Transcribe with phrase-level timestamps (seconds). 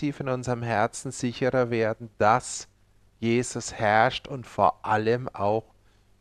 [0.00, 2.68] tief in unserem Herzen sicherer werden, dass
[3.18, 5.74] Jesus herrscht und vor allem auch,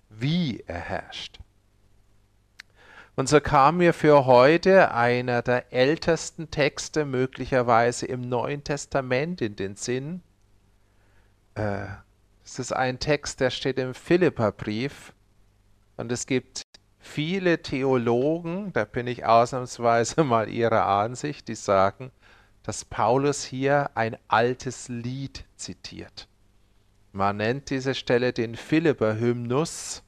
[0.09, 1.39] wie er herrscht.
[3.15, 9.55] Und so kam mir für heute einer der ältesten Texte möglicherweise im Neuen Testament in
[9.55, 10.21] den Sinn.
[11.55, 11.85] Äh,
[12.43, 15.13] es ist ein Text, der steht im Philipperbrief.
[15.95, 16.63] Und es gibt
[16.97, 22.11] viele Theologen, da bin ich ausnahmsweise mal ihrer Ansicht, die sagen,
[22.69, 26.27] dass Paulus hier ein altes Lied zitiert.
[27.11, 30.03] Man nennt diese Stelle den Philipper-Hymnus.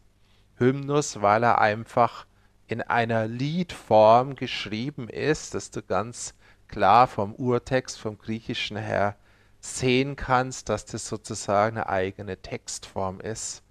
[0.58, 2.28] Hymnus, weil er einfach
[2.68, 6.36] in einer Liedform geschrieben ist, dass du ganz
[6.68, 9.16] klar vom Urtext, vom Griechischen her
[9.60, 13.64] sehen kannst, dass das sozusagen eine eigene Textform ist.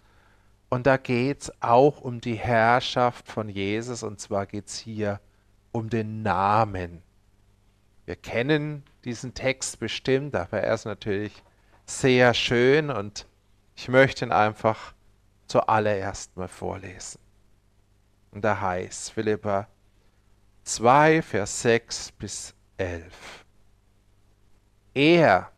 [0.69, 5.21] Und da geht es auch um die Herrschaft von Jesus, und zwar geht es hier
[5.71, 7.05] um den Namen.
[8.11, 11.45] Wir kennen diesen Text bestimmt, aber er ist natürlich
[11.87, 13.25] sehr schön und
[13.77, 14.95] ich möchte ihn einfach
[15.47, 17.21] zuallererst mal vorlesen.
[18.33, 19.69] Und da heißt Philippa
[20.65, 23.45] 2, Vers 6 bis 11.
[24.95, 25.53] Er,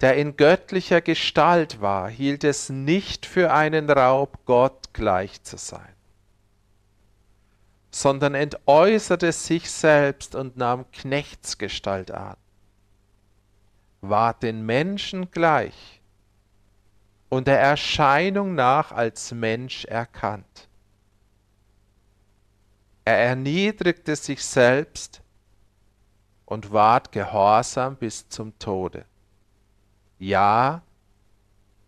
[0.00, 5.91] der in göttlicher Gestalt war, hielt es nicht für einen Raub, Gott gleich zu sein,
[7.92, 12.36] sondern entäußerte sich selbst und nahm Knechtsgestalt an,
[14.00, 16.00] ward den Menschen gleich
[17.28, 20.68] und der Erscheinung nach als Mensch erkannt.
[23.04, 25.22] Er erniedrigte sich selbst
[26.46, 29.04] und ward gehorsam bis zum Tode.
[30.18, 30.82] Ja,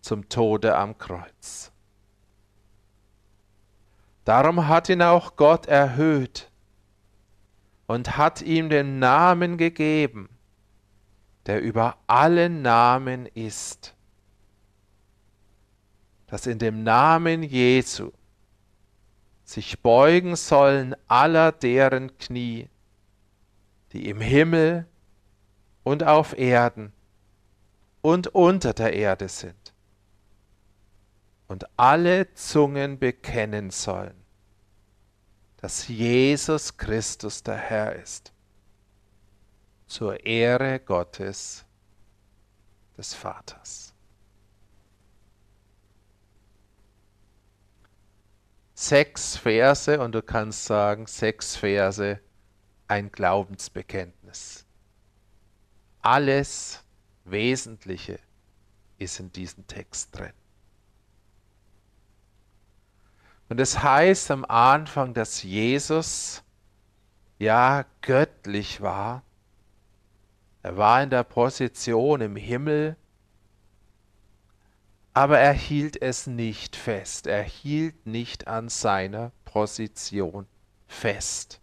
[0.03, 1.71] zum Tode am Kreuz.
[4.25, 6.51] Darum hat ihn auch Gott erhöht
[7.87, 10.29] und hat ihm den Namen gegeben,
[11.47, 13.95] der über allen Namen ist,
[16.27, 18.13] dass in dem Namen Jesu
[19.45, 22.71] sich beugen sollen aller deren Knie,
[23.93, 24.87] die im Himmel
[25.83, 26.93] und auf Erden
[28.01, 29.75] und unter der Erde sind,
[31.47, 34.24] und alle Zungen bekennen sollen,
[35.65, 38.35] dass Jesus Christus der Herr ist,
[39.87, 41.65] zur Ehre Gottes
[42.99, 43.95] des Vaters.
[48.75, 52.21] sechs Verse und du kannst sagen, sechs Verse
[52.87, 54.67] ein Glaubensbekenntnis.
[56.03, 56.85] Alles
[57.25, 58.21] Wesentliche
[58.99, 60.35] ist in diesem Text drin.
[63.55, 66.43] Und es heißt am Anfang, dass Jesus
[67.39, 69.23] ja göttlich war.
[70.65, 72.97] Er war in der Position im Himmel
[75.13, 80.49] aber er hielt es nicht fest, er hielt nicht an seiner Position
[80.89, 81.61] fest,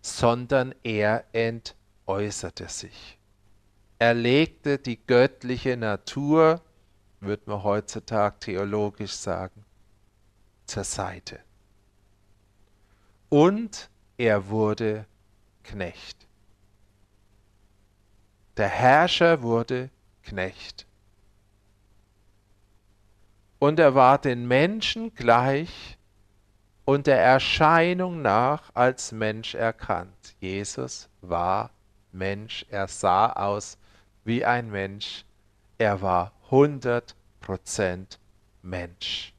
[0.00, 3.18] sondern er entäußerte sich.
[3.98, 6.62] Er legte die göttliche Natur,
[7.20, 9.63] würde man heutzutage theologisch sagen,
[10.66, 11.40] zur Seite.
[13.28, 15.06] Und er wurde
[15.62, 16.26] Knecht.
[18.56, 19.90] Der Herrscher wurde
[20.22, 20.86] Knecht
[23.64, 25.98] und er war den Menschen gleich
[26.84, 30.36] und der Erscheinung nach als Mensch erkannt.
[30.38, 31.70] Jesus war
[32.12, 33.78] Mensch, er sah aus
[34.24, 35.24] wie ein Mensch,
[35.78, 38.18] er war 100%
[38.62, 39.33] Mensch.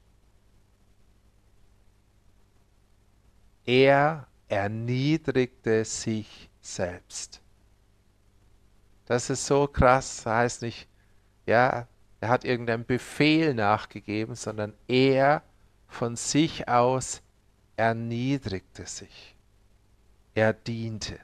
[3.66, 7.42] Er erniedrigte sich selbst.
[9.06, 10.88] Das ist so krass, das heißt nicht,
[11.46, 11.86] ja,
[12.20, 15.42] er hat irgendeinem Befehl nachgegeben, sondern er
[15.88, 17.22] von sich aus
[17.76, 19.36] erniedrigte sich.
[20.34, 21.18] Er diente.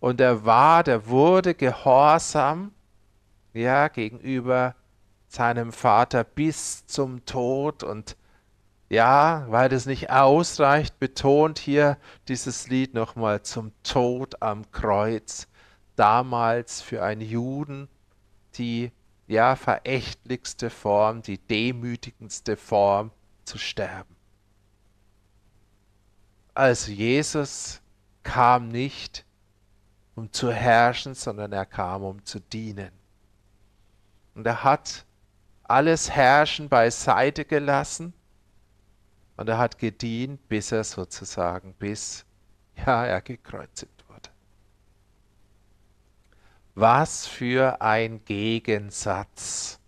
[0.00, 2.72] Und er war, der wurde gehorsam,
[3.52, 4.74] ja, gegenüber
[5.28, 8.16] seinem Vater bis zum Tod und
[8.94, 11.98] ja, weil das nicht ausreicht, betont hier
[12.28, 15.48] dieses Lied nochmal zum Tod am Kreuz.
[15.96, 17.88] Damals für einen Juden
[18.58, 18.92] die
[19.26, 23.10] ja verächtlichste Form, die demütigendste Form
[23.44, 24.14] zu sterben.
[26.54, 27.80] Also Jesus
[28.22, 29.24] kam nicht,
[30.14, 32.92] um zu herrschen, sondern er kam, um zu dienen.
[34.34, 35.04] Und er hat
[35.64, 38.12] alles Herrschen beiseite gelassen
[39.36, 42.24] und er hat gedient, bis er sozusagen, bis
[42.76, 44.30] ja, er gekreuzigt wurde.
[46.74, 49.78] Was für ein Gegensatz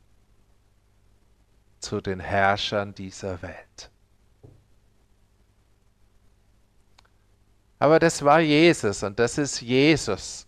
[1.79, 3.91] zu den Herrschern dieser Welt.
[7.79, 10.47] Aber das war Jesus und das ist Jesus.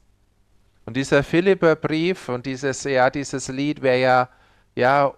[0.87, 4.29] Und dieser Philipperbrief und dieses, ja, dieses Lied wäre ja,
[4.75, 5.15] ja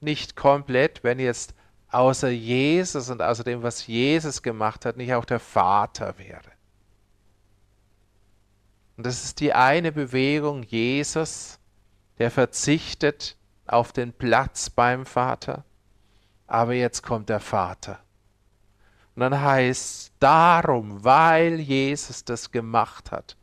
[0.00, 1.54] nicht komplett, wenn jetzt
[1.92, 6.52] außer Jesus und außer dem, was Jesus gemacht hat, nicht auch der Vater wäre.
[8.96, 11.58] Und das ist die eine Bewegung Jesus,
[12.18, 13.36] der verzichtet
[13.66, 15.64] auf den Platz beim Vater,
[16.46, 17.98] aber jetzt kommt der Vater.
[19.14, 23.36] Und dann heißt darum, weil Jesus das gemacht hat,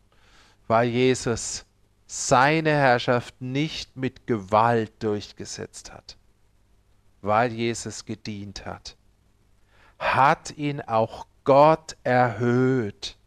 [0.68, 1.66] weil Jesus
[2.08, 6.18] seine Herrschaft nicht mit Gewalt durchgesetzt hat,
[7.22, 8.96] weil Jesus gedient hat,
[9.98, 13.18] hat ihn auch Gott erhöht.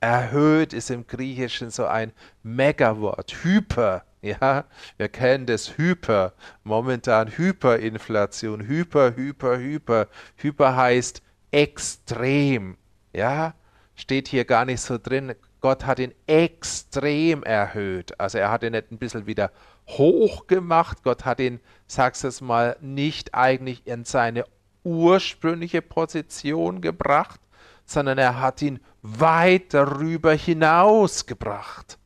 [0.00, 2.12] Erhöht ist im Griechischen so ein
[2.42, 4.04] Megawort, Hyper.
[4.20, 4.64] Ja,
[4.96, 6.32] wir kennen das Hyper,
[6.64, 10.08] momentan Hyperinflation, Hyper, Hyper, Hyper.
[10.36, 11.22] Hyper heißt
[11.52, 12.76] extrem.
[13.12, 13.54] Ja,
[13.94, 15.34] steht hier gar nicht so drin.
[15.60, 18.18] Gott hat ihn extrem erhöht.
[18.18, 19.50] Also er hat ihn nicht ein bisschen wieder
[19.88, 20.98] hoch gemacht.
[21.02, 24.44] Gott hat ihn, sag's es mal, nicht eigentlich in seine
[24.84, 27.40] ursprüngliche Position gebracht,
[27.84, 31.98] sondern er hat ihn weit darüber hinaus gebracht.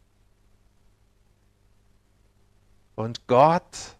[2.94, 3.96] Und Gott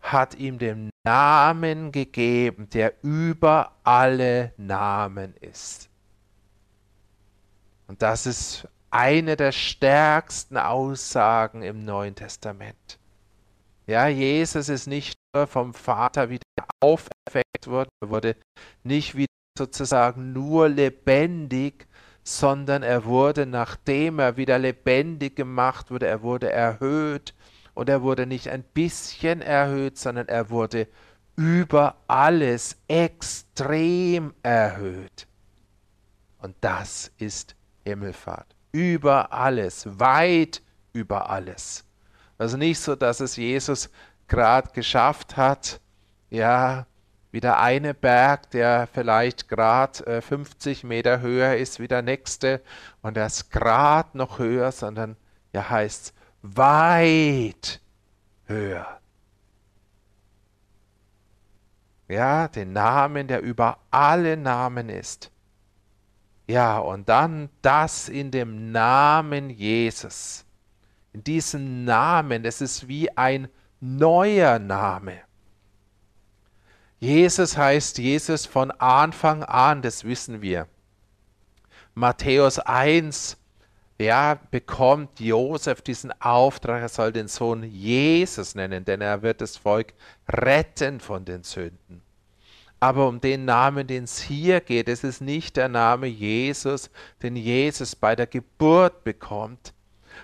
[0.00, 5.90] hat ihm den Namen gegeben, der über alle Namen ist.
[7.86, 12.99] Und das ist eine der stärksten Aussagen im Neuen Testament.
[13.90, 16.44] Ja, Jesus ist nicht nur vom Vater wieder
[16.78, 18.36] auferweckt worden, er wurde
[18.84, 19.26] nicht wieder
[19.58, 21.88] sozusagen nur lebendig,
[22.22, 27.34] sondern er wurde, nachdem er wieder lebendig gemacht wurde, er wurde erhöht
[27.74, 30.86] und er wurde nicht ein bisschen erhöht, sondern er wurde
[31.34, 35.26] über alles extrem erhöht.
[36.38, 38.54] Und das ist Himmelfahrt.
[38.70, 41.84] Über alles, weit über alles.
[42.40, 43.90] Also nicht so, dass es Jesus
[44.26, 45.78] gerade geschafft hat,
[46.30, 46.86] ja,
[47.32, 52.62] wie der eine Berg, der vielleicht gerade äh, 50 Meter höher ist wie der nächste
[53.02, 55.18] und er ist gerade noch höher, sondern
[55.52, 57.82] ja heißt weit
[58.46, 59.00] höher.
[62.08, 65.30] Ja, den Namen, der über alle Namen ist.
[66.46, 70.46] Ja, und dann das in dem Namen Jesus.
[71.12, 73.48] In diesem Namen, es ist wie ein
[73.80, 75.20] neuer Name.
[77.00, 80.68] Jesus heißt Jesus von Anfang an, das wissen wir.
[81.94, 83.38] Matthäus 1,
[83.98, 89.56] ja, bekommt Josef diesen Auftrag, er soll den Sohn Jesus nennen, denn er wird das
[89.56, 89.94] Volk
[90.28, 92.02] retten von den Sünden.
[92.80, 96.90] Aber um den Namen, den es hier geht, es ist nicht der Name Jesus,
[97.22, 99.74] den Jesus bei der Geburt bekommt,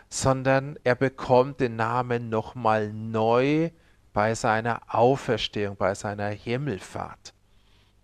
[0.09, 3.71] sondern er bekommt den Namen nochmal neu
[4.13, 7.35] bei seiner Auferstehung, bei seiner Himmelfahrt.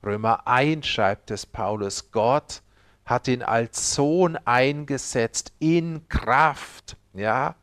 [0.04, 2.62] Römer 1 schreibt es Paulus, Gott
[3.04, 7.54] hat ihn als Sohn eingesetzt in Kraft, ja.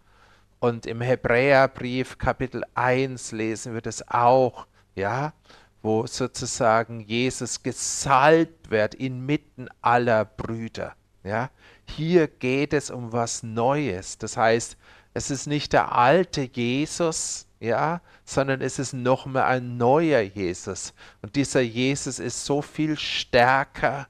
[0.59, 5.33] Und im Hebräerbrief Kapitel 1 lesen wir das auch, ja,
[5.81, 11.49] wo sozusagen Jesus gesalbt wird inmitten aller Brüder, ja.
[11.95, 14.17] Hier geht es um was Neues.
[14.17, 14.77] Das heißt,
[15.13, 20.93] es ist nicht der alte Jesus, ja, sondern es ist nochmal ein neuer Jesus.
[21.21, 24.07] Und dieser Jesus ist so viel stärker,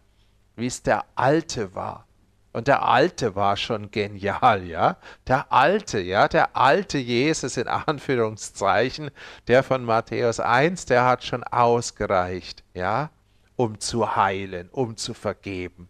[0.55, 2.05] wie es der alte war.
[2.51, 4.97] Und der alte war schon genial, ja.
[5.27, 9.11] Der alte, ja, der alte Jesus in Anführungszeichen,
[9.47, 13.11] der von Matthäus 1, der hat schon ausgereicht, ja,
[13.55, 15.87] um zu heilen, um zu vergeben.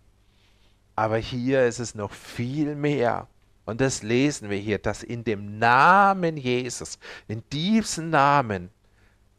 [1.00, 3.29] Aber hier ist es noch viel mehr.
[3.63, 8.70] Und das lesen wir hier, dass in dem Namen Jesus, in diesem Namen,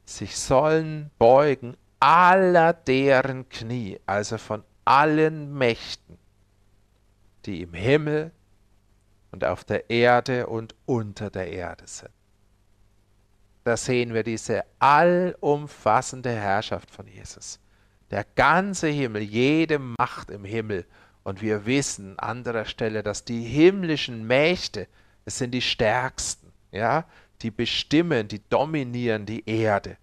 [0.07, 6.17] sich sollen beugen aller deren Knie, also von allen Mächten,
[7.45, 8.33] die im Himmel
[9.31, 12.11] und auf der Erde und unter der Erde sind.
[13.65, 17.61] Da sehen wir diese allumfassende Herrschaft von Jesus.
[18.11, 20.87] Der ganze Himmel, jede Macht im Himmel
[21.25, 24.89] und wir wissen an anderer Stelle, dass die himmlischen Mächte,
[25.25, 27.05] es sind die stärksten, ja,
[27.43, 29.97] die bestimmen, die dominieren die Erde.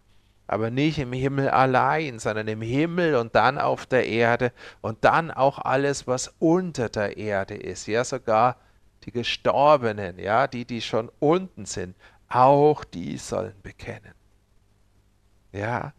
[0.47, 5.29] Aber nicht im Himmel allein, sondern im Himmel und dann auf der Erde und dann
[5.29, 7.86] auch alles, was unter der Erde ist.
[7.88, 8.57] Ja, sogar
[9.03, 11.95] die Gestorbenen, ja, die, die schon unten sind,
[12.29, 14.13] auch die sollen bekennen.
[15.51, 15.93] Ja,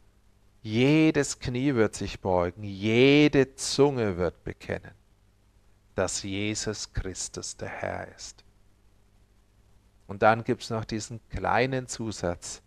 [0.62, 4.92] jedes Knie wird sich beugen, jede Zunge wird bekennen,
[5.98, 8.44] dass Jesus Christus der Herr ist.
[10.06, 12.62] Und dann gibt es noch diesen kleinen Zusatz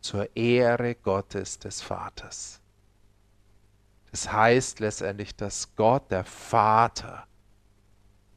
[0.00, 2.60] zur Ehre Gottes des Vaters.
[4.12, 7.26] Das heißt letztendlich, dass Gott, der Vater,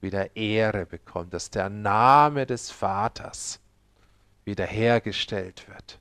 [0.02, 3.60] wieder Ehre bekommt, dass der Name des Vaters
[4.46, 6.00] wiederhergestellt wird.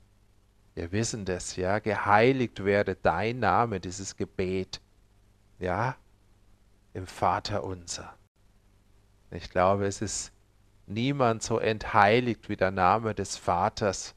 [0.73, 4.81] Wir wissen das, ja, geheiligt werde dein Name, dieses Gebet,
[5.59, 5.95] ja,
[6.93, 8.13] im Vater unser.
[9.31, 10.31] Ich glaube, es ist
[10.87, 14.13] niemand so entheiligt wie der Name des Vaters,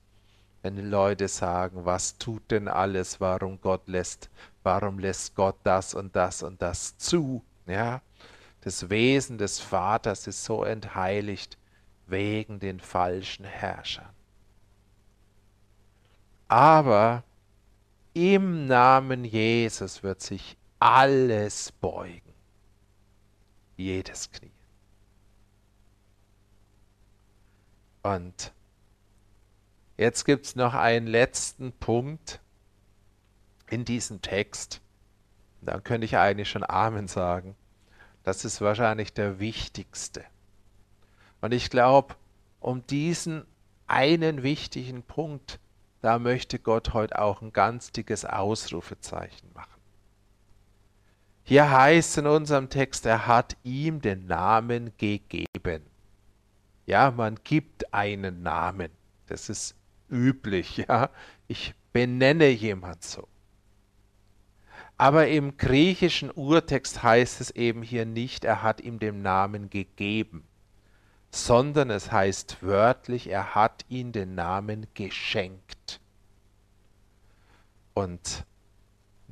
[0.62, 4.30] wenn die Leute sagen, was tut denn alles, warum Gott lässt,
[4.62, 8.00] warum lässt Gott das und das und das zu, ja.
[8.62, 11.58] Das Wesen des Vaters ist so entheiligt
[12.06, 14.08] wegen den falschen Herrschern.
[16.48, 17.24] Aber
[18.14, 22.23] im Namen Jesus wird sich alles beugen.
[23.76, 24.50] Jedes Knie.
[28.02, 28.52] Und
[29.96, 32.40] jetzt gibt es noch einen letzten Punkt
[33.68, 34.80] in diesem Text.
[35.62, 37.56] Dann könnte ich eigentlich schon Amen sagen.
[38.22, 40.24] Das ist wahrscheinlich der wichtigste.
[41.40, 42.14] Und ich glaube,
[42.60, 43.46] um diesen
[43.86, 45.58] einen wichtigen Punkt,
[46.00, 49.73] da möchte Gott heute auch ein ganz dickes Ausrufezeichen machen.
[51.46, 55.84] Hier heißt in unserem Text, er hat ihm den Namen gegeben.
[56.86, 58.90] Ja, man gibt einen Namen.
[59.26, 59.76] Das ist
[60.10, 61.10] üblich, ja.
[61.46, 63.28] Ich benenne jemand so.
[64.96, 70.46] Aber im griechischen Urtext heißt es eben hier nicht, er hat ihm den Namen gegeben,
[71.30, 76.00] sondern es heißt wörtlich, er hat ihm den Namen geschenkt.
[77.92, 78.46] Und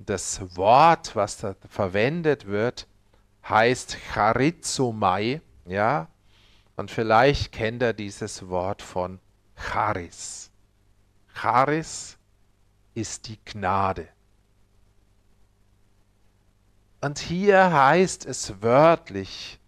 [0.06, 2.86] das Wort, was da verwendet wird,
[3.48, 6.08] heißt charizomai, ja,
[6.76, 9.20] und vielleicht kennt er dieses Wort von
[9.56, 10.50] Charis.
[11.34, 12.18] Charis
[12.94, 14.08] ist die Gnade.
[17.00, 19.58] Und hier heißt es wörtlich,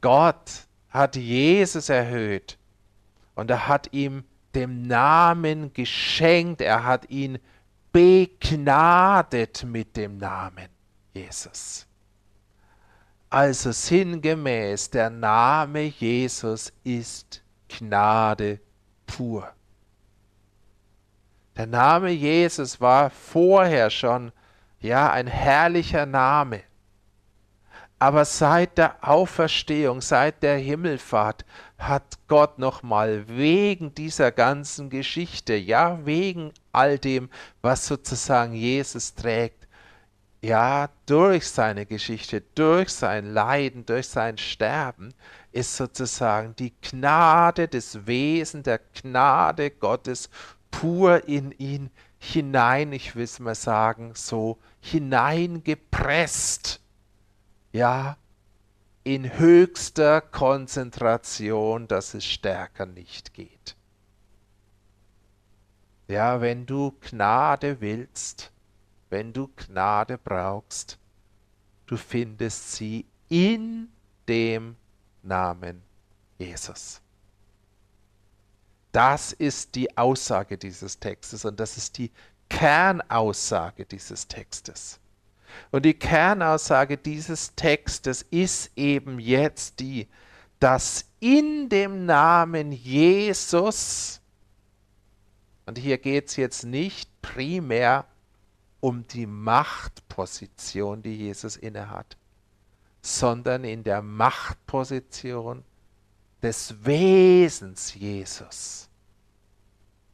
[0.00, 2.58] Gott hat Jesus erhöht
[3.34, 7.38] und er hat ihm dem Namen geschenkt, er hat ihn
[7.96, 10.68] begnadet mit dem Namen
[11.14, 11.86] Jesus.
[13.30, 18.60] Also sinngemäß, der Name Jesus ist Gnade
[19.06, 19.50] pur.
[21.56, 24.30] Der Name Jesus war vorher schon
[24.78, 26.64] ja ein herrlicher Name.
[27.98, 31.46] Aber seit der Auferstehung, seit der Himmelfahrt
[31.78, 37.30] hat Gott nochmal wegen dieser ganzen Geschichte, ja wegen all dem,
[37.62, 39.66] was sozusagen Jesus trägt,
[40.42, 45.14] ja, durch seine Geschichte, durch sein Leiden, durch sein Sterben,
[45.50, 50.28] ist sozusagen die Gnade des Wesens, der Gnade Gottes
[50.70, 56.80] pur in ihn hinein, ich will es mal sagen, so hineingepresst.
[57.72, 58.16] Ja,
[59.04, 63.75] in höchster Konzentration, dass es stärker nicht geht.
[66.08, 68.52] Ja, wenn du Gnade willst,
[69.10, 70.98] wenn du Gnade brauchst,
[71.86, 73.88] du findest sie in
[74.28, 74.76] dem
[75.22, 75.82] Namen
[76.38, 77.00] Jesus.
[78.92, 82.10] Das ist die Aussage dieses Textes und das ist die
[82.48, 85.00] Kernaussage dieses Textes.
[85.70, 90.08] Und die Kernaussage dieses Textes ist eben jetzt die,
[90.60, 94.20] dass in dem Namen Jesus,
[95.66, 98.06] und hier geht es jetzt nicht primär
[98.80, 102.16] um die Machtposition, die Jesus innehat,
[103.02, 105.64] sondern in der Machtposition
[106.42, 108.88] des Wesens Jesus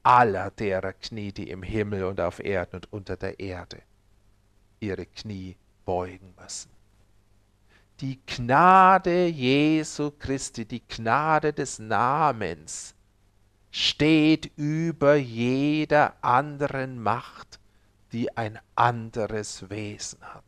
[0.02, 3.82] aller derer Knie, die im Himmel und auf Erden und unter der Erde
[4.80, 6.70] ihre Knie beugen müssen.
[8.00, 12.94] Die Gnade Jesu Christi, die Gnade des Namens
[13.72, 17.58] steht über jeder anderen Macht
[18.12, 20.44] die ein anderes Wesen hat.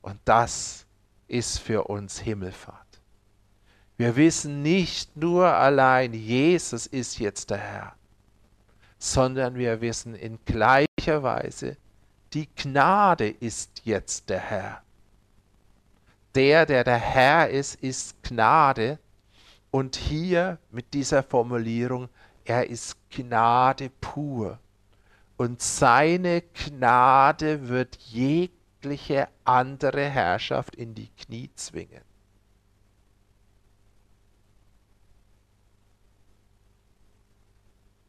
[0.00, 0.86] Und das
[1.28, 2.80] ist für uns Himmelfahrt.
[3.96, 7.94] Wir wissen nicht nur allein, Jesus ist jetzt der Herr,
[8.98, 11.76] sondern wir wissen in gleicher Weise,
[12.32, 14.82] die Gnade ist jetzt der Herr.
[16.34, 18.98] Der, der der Herr ist, ist Gnade.
[19.74, 22.08] Und hier mit dieser Formulierung,
[22.44, 24.60] er ist Gnade pur.
[25.36, 32.02] Und seine Gnade wird jegliche andere Herrschaft in die Knie zwingen.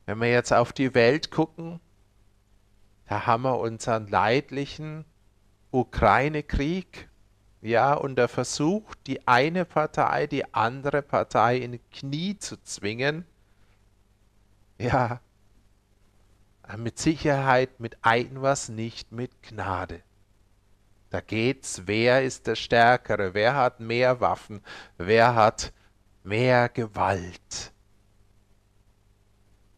[0.05, 1.79] Wenn wir jetzt auf die Welt gucken,
[3.07, 5.03] da haben wir unseren leidlichen
[5.71, 7.09] Ukraine-Krieg,
[7.65, 13.25] ja, und der Versuch, die eine Partei, die andere Partei in Knie zu zwingen,
[14.77, 15.19] ja,
[16.77, 20.03] mit Sicherheit mit etwas nicht mit Gnade.
[21.09, 24.61] Da geht's, wer ist der Stärkere, wer hat mehr Waffen,
[24.97, 25.73] wer hat
[26.23, 27.71] mehr Gewalt.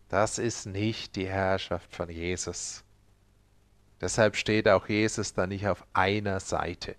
[0.09, 2.83] Das ist nicht die Herrschaft von Jesus.
[4.01, 6.97] Deshalb steht auch Jesus da nicht auf einer Seite.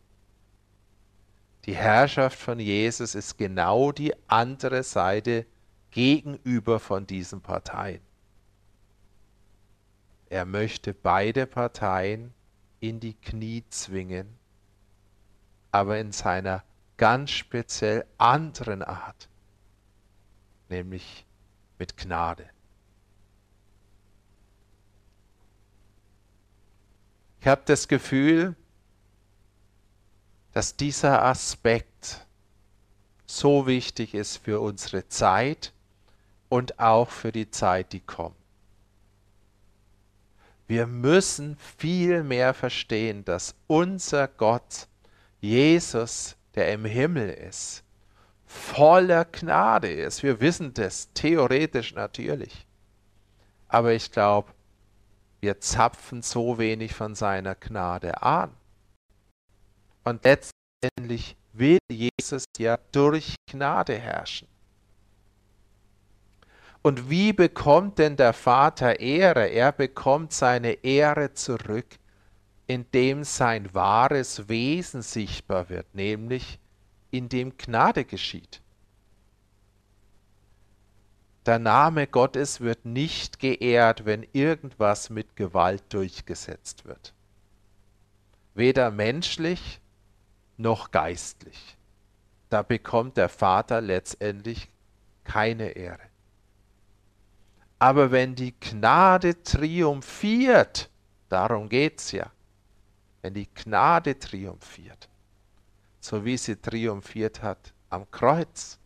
[1.69, 5.45] Die Herrschaft von Jesus ist genau die andere Seite
[5.91, 8.01] gegenüber von diesen Parteien.
[10.31, 12.33] Er möchte beide Parteien
[12.81, 14.39] in die Knie zwingen,
[15.71, 16.65] aber in seiner
[16.97, 19.29] ganz speziell anderen Art,
[20.71, 21.27] nämlich
[21.79, 22.49] mit Gnade.
[27.43, 28.57] Ich habe das Gefühl,
[30.53, 32.27] dass dieser Aspekt
[33.27, 35.73] so wichtig ist für unsere Zeit
[36.49, 38.37] und auch für die Zeit, die kommt.
[40.67, 44.87] Wir müssen viel mehr verstehen, dass unser Gott,
[45.41, 47.83] Jesus, der im Himmel ist,
[48.45, 50.23] voller Gnade ist.
[50.23, 52.67] Wir wissen das theoretisch natürlich.
[53.69, 54.53] Aber ich glaube,
[55.41, 58.51] wir zapfen so wenig von seiner Gnade an.
[60.09, 64.49] Und letztendlich will Jesus ja durch Gnade herrschen.
[66.81, 69.49] Und wie bekommt denn der Vater Ehre?
[69.49, 71.99] Er bekommt seine Ehre zurück,
[72.67, 76.59] indem sein wahres Wesen sichtbar wird, nämlich
[77.11, 78.63] indem Gnade geschieht.
[81.45, 87.13] Der Name Gottes wird nicht geehrt, wenn irgendwas mit Gewalt durchgesetzt wird.
[88.55, 89.83] Weder menschlich
[90.59, 91.77] noch geistlich.
[92.51, 94.71] Da bekommt der Vater letztendlich
[95.25, 96.09] keine Ehre.
[97.79, 100.91] Aber wenn die Gnade triumphiert,
[101.29, 102.31] darum geht es ja,
[103.23, 105.09] wenn die Gnade triumphiert,
[106.01, 108.79] so wie sie triumphiert hat am Kreuz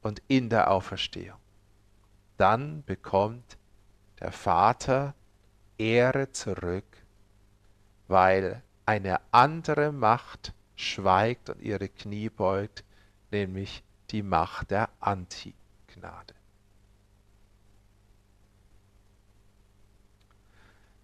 [0.00, 1.38] und in der Auferstehung,
[2.38, 3.58] dann bekommt
[4.20, 5.14] der Vater
[5.76, 6.84] Ehre zurück,
[8.08, 12.84] weil eine andere Macht schweigt und ihre Knie beugt,
[13.30, 16.34] nämlich die Macht der Antignade.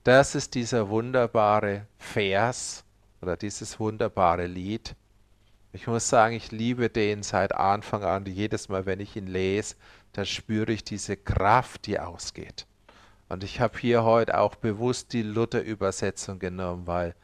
[0.04, 2.84] Das ist dieser wunderbare Vers
[3.20, 4.94] oder dieses wunderbare Lied.
[5.72, 8.24] Ich muss sagen, ich liebe den seit Anfang an.
[8.24, 9.76] Jedes Mal, wenn ich ihn lese,
[10.12, 12.66] da spüre ich diese Kraft, die ausgeht.
[13.28, 17.14] Und ich habe hier heute auch bewusst die Luther-Übersetzung genommen, weil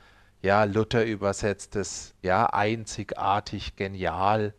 [0.44, 4.52] ja, Luther übersetzt es ja einzigartig genial.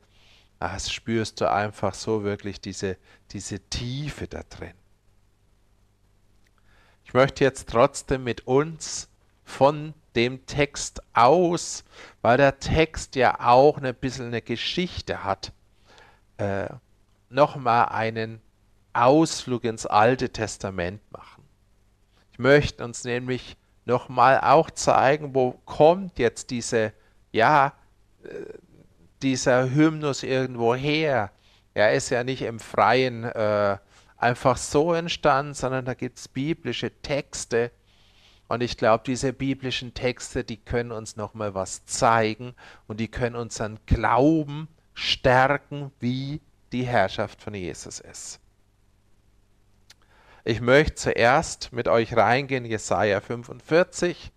[0.58, 2.98] Das spürst du einfach so wirklich diese,
[3.30, 4.74] diese Tiefe da drin.
[7.04, 9.10] Ich möchte jetzt trotzdem mit uns
[9.44, 11.84] von dem Text aus,
[12.24, 15.54] weil der Text ja auch ein bisschen eine Geschichte hat,
[16.38, 16.68] äh,
[17.30, 18.42] nochmal einen
[18.94, 21.44] Ausflug ins Alte Testament machen.
[22.32, 26.94] Ich möchte uns nämlich nochmal auch zeigen, wo kommt jetzt diese,
[27.32, 27.74] ja,
[28.24, 28.30] äh,
[29.22, 31.32] dieser Hymnus irgendwo her.
[31.74, 33.78] Er ist ja nicht im Freien äh,
[34.18, 37.72] einfach so entstanden, sondern da gibt es biblische Texte.
[38.48, 42.54] Und ich glaube, diese biblischen Texte, die können uns nochmal was zeigen
[42.88, 48.40] und die können unseren Glauben stärken, wie die Herrschaft von Jesus ist.
[50.48, 54.32] Ich möchte zuerst mit euch reingehen, Jesaja 45,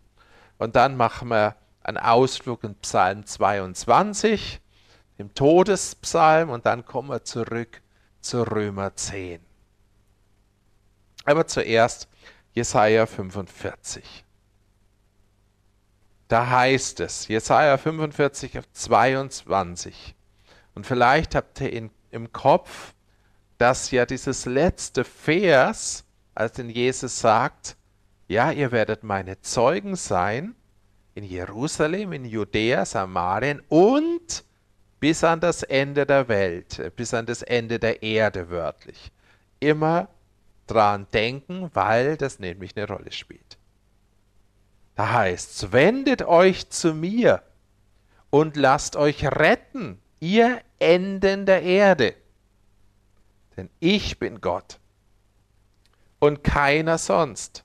[0.57, 4.61] und dann machen wir einen Ausflug in Psalm 22,
[5.19, 7.83] dem Todespsalm, und dann kommen wir zurück
[8.23, 9.41] zu Römer 10.
[11.27, 12.09] Aber zuerst
[12.55, 14.25] Jesaja 45.
[16.29, 20.15] Da heißt es, Jesaja 45 auf 22.
[20.75, 22.95] Und vielleicht habt ihr in im Kopf,
[23.59, 27.77] dass ja dieses letzte Vers, als den Jesus sagt,
[28.29, 30.55] ja, ihr werdet meine Zeugen sein
[31.15, 34.45] in Jerusalem, in Judäa, Samarien und
[35.01, 39.11] bis an das Ende der Welt, bis an das Ende der Erde wörtlich.
[39.61, 40.09] Immer
[40.67, 43.59] dran denken, weil das nämlich eine Rolle spielt.
[44.95, 47.43] Da heißt es, wendet euch zu mir
[48.31, 52.15] und lasst euch retten, ihr Enden der Erde.
[53.59, 54.79] Denn ich bin Gott
[56.21, 57.65] und keiner sonst.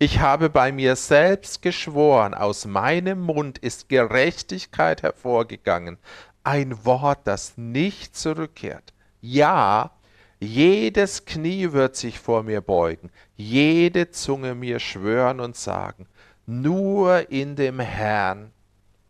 [0.00, 5.98] Ich habe bei mir selbst geschworen, aus meinem Mund ist Gerechtigkeit hervorgegangen,
[6.42, 8.92] ein Wort, das nicht zurückkehrt.
[9.20, 9.92] Ja,
[10.40, 16.08] jedes Knie wird sich vor mir beugen, jede Zunge mir schwören und sagen,
[16.44, 18.50] nur in dem Herrn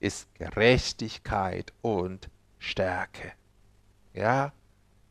[0.00, 3.32] ist Gerechtigkeit und Stärke.
[4.12, 4.52] Ja,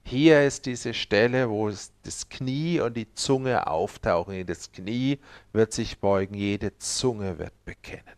[0.08, 4.46] hier ist diese Stelle, wo das Knie und die Zunge auftauchen.
[4.46, 5.20] Das Knie
[5.52, 8.15] wird sich beugen, jede Zunge wird bekennen.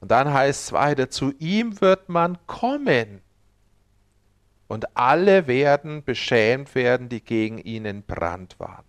[0.00, 3.22] Und dann heißt es weiter, zu ihm wird man kommen.
[4.66, 8.84] Und alle werden beschämt werden, die gegen ihn entbrannt waren.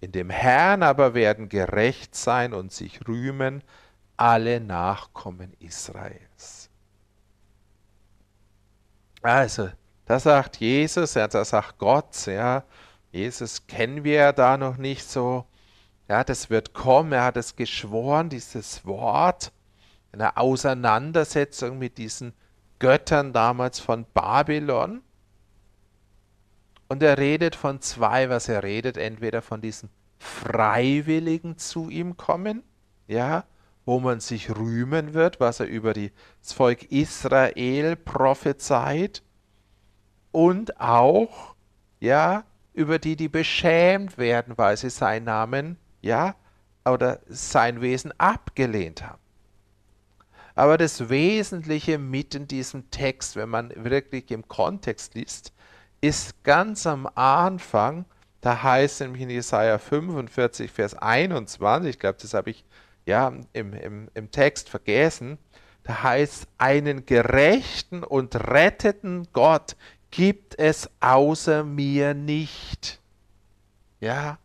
[0.00, 3.62] In dem Herrn aber werden gerecht sein und sich rühmen
[4.16, 6.31] alle Nachkommen Israels.
[9.22, 9.70] Also,
[10.06, 12.64] da sagt Jesus, ja, da sagt Gott, ja,
[13.12, 15.46] Jesus kennen wir ja da noch nicht so.
[16.08, 19.52] Ja, das wird kommen, er hat es geschworen, dieses Wort,
[20.10, 22.34] eine Auseinandersetzung mit diesen
[22.80, 25.02] Göttern damals von Babylon.
[26.88, 32.62] Und er redet von zwei, was er redet, entweder von diesen Freiwilligen zu ihm kommen,
[33.06, 33.44] ja,
[33.84, 39.22] wo man sich rühmen wird, was er über das Volk Israel prophezeit
[40.30, 41.54] und auch
[42.00, 46.34] ja über die die beschämt werden, weil sie seinen Namen ja
[46.84, 49.18] oder sein Wesen abgelehnt haben.
[50.54, 55.52] Aber das Wesentliche mit in diesem Text, wenn man wirklich im Kontext liest,
[56.00, 58.04] ist ganz am Anfang,
[58.40, 62.64] da heißt nämlich in Jesaja 45, Vers 21, ich glaube, das habe ich
[63.06, 65.38] ja, im, im, im Text vergessen.
[65.84, 69.76] Da heißt, einen gerechten und retteten Gott
[70.10, 73.00] gibt es außer mir nicht.
[74.00, 74.38] Ja,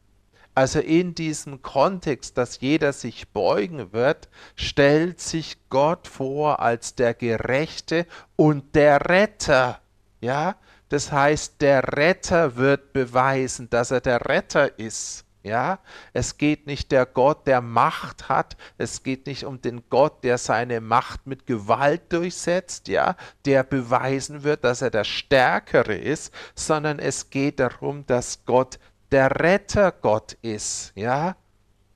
[0.57, 7.13] also in diesem Kontext, dass jeder sich beugen wird, stellt sich Gott vor als der
[7.13, 9.79] Gerechte und der Retter.
[10.19, 10.55] Ja,
[10.89, 15.26] das heißt, der Retter wird beweisen, dass er der Retter ist.
[15.43, 15.79] Ja,
[16.13, 18.57] es geht nicht der Gott, der Macht hat.
[18.77, 24.43] Es geht nicht um den Gott, der seine Macht mit Gewalt durchsetzt, ja, der beweisen
[24.43, 28.79] wird, dass er der Stärkere ist, sondern es geht darum, dass Gott
[29.11, 31.35] der Rettergott ist, ja.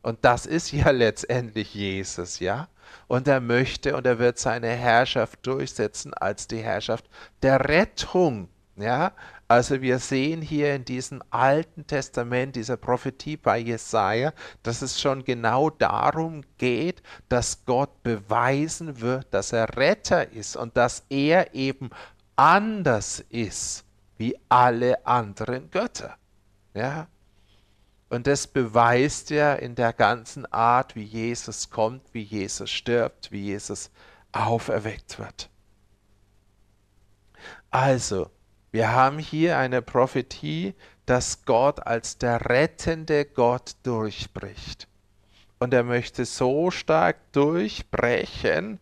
[0.02, 2.68] Und das ist ja letztendlich Jesus, ja.
[3.08, 7.06] Und er möchte und er wird seine Herrschaft durchsetzen als die Herrschaft
[7.42, 9.14] der Rettung, ja.
[9.52, 14.32] Also wir sehen hier in diesem Alten Testament, dieser Prophetie bei Jesaja,
[14.64, 20.78] dass es schon genau darum geht, dass Gott beweisen wird, dass er Retter ist und
[20.78, 21.90] dass er eben
[22.38, 23.84] anders ist
[24.18, 26.16] wie alle anderen Götter.
[26.74, 27.10] Ja?
[28.08, 33.48] Und das beweist er in der ganzen Art, wie Jesus kommt, wie Jesus stirbt, wie
[33.48, 33.92] Jesus
[34.32, 35.50] auferweckt wird.
[37.70, 38.32] Also,
[38.72, 40.74] wir haben hier eine Prophetie,
[41.06, 44.88] dass Gott als der rettende Gott durchbricht.
[45.60, 48.80] Und er möchte so stark durchbrechen,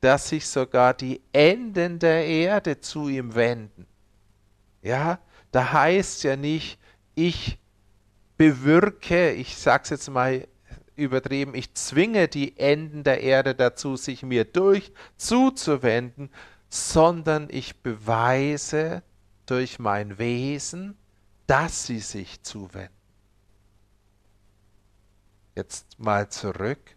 [0.00, 3.86] dass sich sogar die Enden der Erde zu ihm wenden.
[4.82, 5.18] Ja,
[5.52, 6.78] da heißt ja nicht,
[7.14, 7.58] ich
[8.36, 10.46] bewirke, ich sag's jetzt mal
[10.94, 16.30] übertrieben, ich zwinge die Enden der Erde dazu, sich mir durch zuzuwenden,
[16.68, 19.02] sondern ich beweise,
[19.46, 20.96] durch mein Wesen,
[21.46, 22.92] dass sie sich zuwenden.
[25.54, 26.96] Jetzt mal zurück.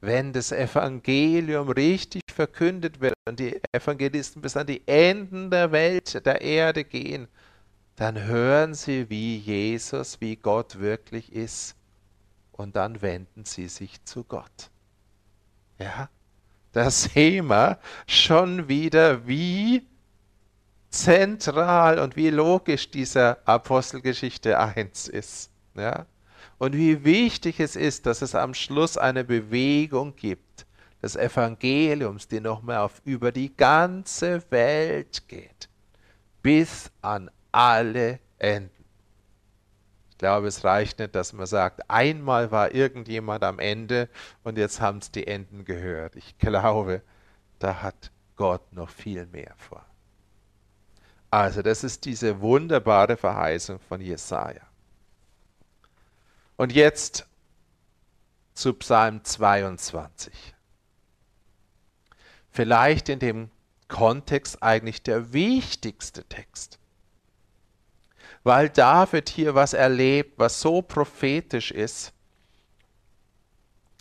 [0.00, 6.24] Wenn das Evangelium richtig verkündet wird und die Evangelisten bis an die Enden der Welt,
[6.26, 7.28] der Erde gehen,
[7.96, 11.74] dann hören sie, wie Jesus, wie Gott wirklich ist,
[12.52, 14.70] und dann wenden sie sich zu Gott.
[15.78, 16.08] Ja,
[16.72, 19.86] da sehen wir schon wieder, wie
[20.90, 25.50] zentral und wie logisch dieser Apostelgeschichte 1 ist.
[25.74, 26.06] Ja?
[26.58, 30.66] Und wie wichtig es ist, dass es am Schluss eine Bewegung gibt
[31.02, 35.68] des Evangeliums, die nochmal auf über die ganze Welt geht,
[36.42, 38.70] bis an alle Enden.
[40.10, 44.08] Ich glaube, es reicht nicht, dass man sagt, einmal war irgendjemand am Ende
[44.44, 46.16] und jetzt haben es die Enden gehört.
[46.16, 47.02] Ich glaube,
[47.58, 49.84] da hat Gott noch viel mehr vor.
[51.30, 54.62] Also, das ist diese wunderbare Verheißung von Jesaja.
[56.56, 57.26] Und jetzt
[58.54, 60.32] zu Psalm 22.
[62.50, 63.50] Vielleicht in dem
[63.88, 66.78] Kontext eigentlich der wichtigste Text.
[68.42, 72.12] Weil David hier was erlebt, was so prophetisch ist,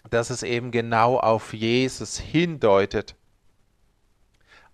[0.09, 3.15] dass es eben genau auf Jesus hindeutet.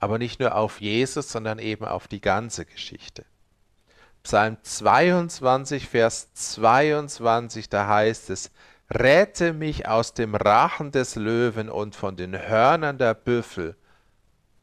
[0.02, 3.24] Aber nicht nur auf Jesus, sondern eben auf die ganze Geschichte.
[4.24, 8.52] Psalm 22, Vers 22, da heißt es,
[8.90, 13.78] Rette mich aus dem Rachen des Löwen und von den Hörnern der Büffel.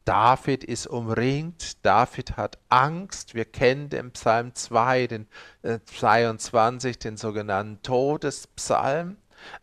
[0.05, 3.35] David ist umringt, David hat Angst.
[3.35, 5.29] Wir kennen den Psalm 2, den
[5.63, 9.17] äh, 22, den sogenannten Todespsalm.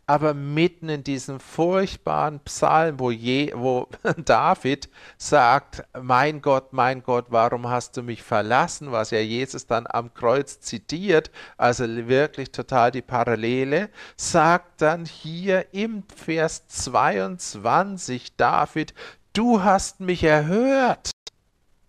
[0.06, 7.26] Aber mitten in diesem furchtbaren Psalm, wo, je, wo David sagt, mein Gott, mein Gott,
[7.30, 12.90] warum hast du mich verlassen, was ja Jesus dann am Kreuz zitiert, also wirklich total
[12.90, 18.94] die Parallele, sagt dann hier im Vers 22 David,
[19.32, 21.10] du hast mich erhört.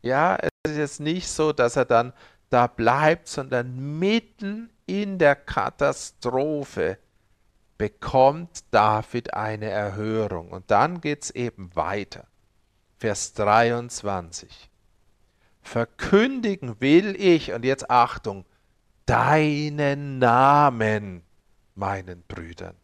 [0.02, 2.14] Ja, es ist jetzt nicht so, dass er dann
[2.50, 6.98] da bleibt, sondern mitten in der Katastrophe
[7.78, 10.50] bekommt David eine Erhörung.
[10.50, 12.26] Und dann geht es eben weiter.
[12.98, 14.70] Vers 23.
[15.62, 18.46] Verkündigen will ich, und jetzt Achtung,
[19.06, 21.24] deinen Namen
[21.76, 22.76] meinen Brüdern.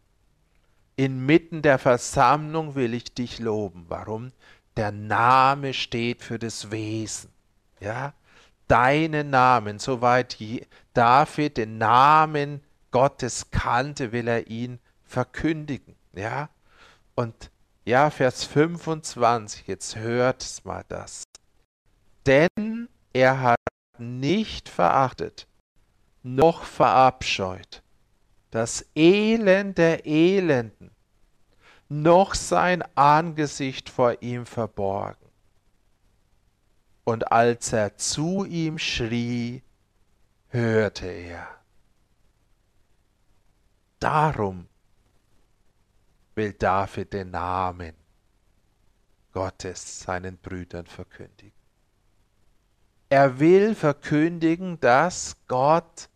[0.96, 3.86] Inmitten der Versammlung will ich dich loben.
[3.88, 4.32] Warum?
[4.76, 7.30] Der Name steht für das Wesen.
[7.80, 8.14] Ja?
[8.68, 10.36] Deinen Namen, soweit
[10.92, 14.78] David den Namen Gottes kannte, will er ihn
[15.14, 15.96] verkündigen.
[16.12, 16.50] Ja?
[17.14, 17.50] Und
[17.84, 21.22] ja, Vers 25, jetzt hört mal das.
[22.26, 23.58] Denn er hat
[23.98, 25.46] nicht verachtet,
[26.22, 27.84] noch verabscheut
[28.54, 30.92] das Elend der Elenden,
[31.88, 35.28] noch sein Angesicht vor ihm verborgen.
[37.02, 39.64] Und als er zu ihm schrie,
[40.50, 41.48] hörte er.
[43.98, 44.68] Darum
[46.34, 47.94] will David den Namen
[49.32, 51.52] Gottes seinen Brüdern verkündigen.
[53.08, 56.08] Er will verkündigen, dass Gott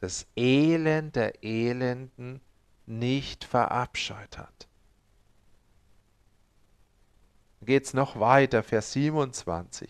[0.00, 2.40] das Elend der Elenden
[2.86, 4.68] nicht verabscheut hat.
[7.62, 9.88] Geht es noch weiter, Vers 27.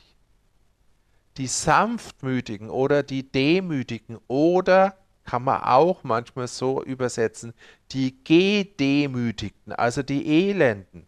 [1.38, 7.54] Die Sanftmütigen oder die Demütigen oder kann man auch manchmal so übersetzen,
[7.92, 11.06] die Gedemütigten, also die Elenden,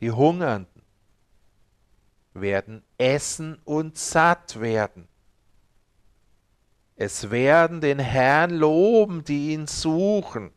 [0.00, 0.82] die Hungernden,
[2.32, 5.08] werden essen und satt werden.
[6.96, 10.52] Es werden den Herrn loben, die ihn suchen.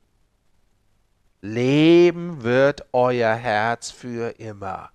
[1.41, 4.91] Leben wird euer Herz für immer.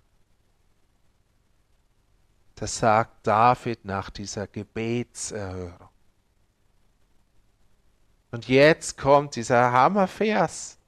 [2.56, 5.91] Das sagt David nach dieser Gebetserhörung.
[8.32, 10.78] Und jetzt kommt dieser Hammervers.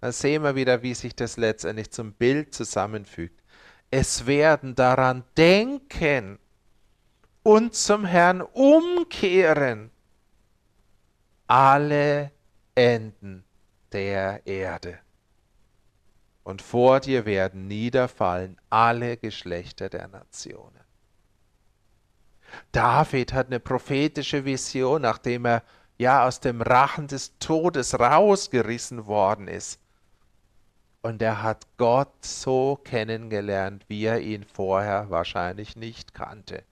[0.00, 3.42] Da sehen wir wieder, wie sich das letztendlich zum Bild zusammenfügt.
[3.90, 6.38] Es werden daran denken
[7.42, 9.90] und zum Herrn umkehren
[11.48, 12.30] alle
[12.76, 13.44] Enden
[13.90, 15.00] der Erde.
[16.44, 20.78] Und vor dir werden niederfallen alle Geschlechter der Nationen.
[22.70, 25.62] David hat eine prophetische Vision, nachdem er
[25.98, 29.80] ja aus dem Rachen des Todes rausgerissen worden ist.
[31.02, 36.64] Und er hat Gott so kennengelernt, wie er ihn vorher wahrscheinlich nicht kannte.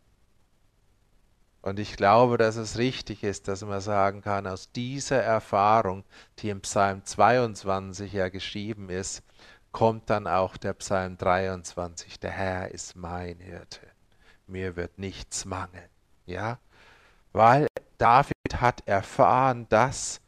[1.63, 6.05] Und ich glaube, dass es richtig ist, dass man sagen kann, aus dieser Erfahrung,
[6.39, 9.25] die im Psalm 22 ja geschrieben ist,
[9.73, 13.81] kommt dann auch der Psalm 23, der Herr ist mein Hirte,
[14.47, 15.89] mir wird nichts mangeln.
[16.25, 16.59] Ja?
[17.33, 17.67] Weil
[17.99, 20.21] David hat erfahren, dass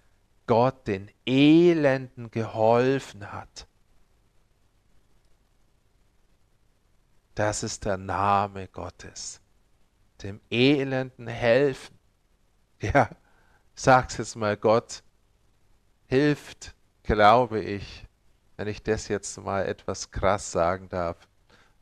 [0.47, 3.67] Gott den Elenden geholfen hat.
[7.35, 9.41] Das ist der Name Gottes.
[10.23, 11.97] Dem Elenden helfen.
[12.81, 13.11] Ja,
[13.75, 15.03] sag's jetzt mal, Gott
[16.07, 18.07] hilft, glaube ich,
[18.57, 21.17] wenn ich das jetzt mal etwas krass sagen darf,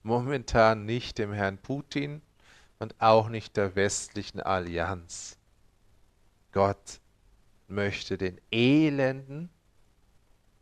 [0.03, 2.23] momentan nicht dem Herrn Putin
[2.79, 5.39] und auch nicht der westlichen Allianz.
[6.57, 7.03] Gott
[7.69, 9.51] möchte den Elenden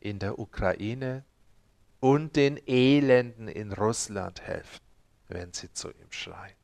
[0.01, 1.23] in der Ukraine
[2.01, 4.81] und den Elenden in Russland helfen,
[5.29, 6.57] wenn sie zu ihm schreien.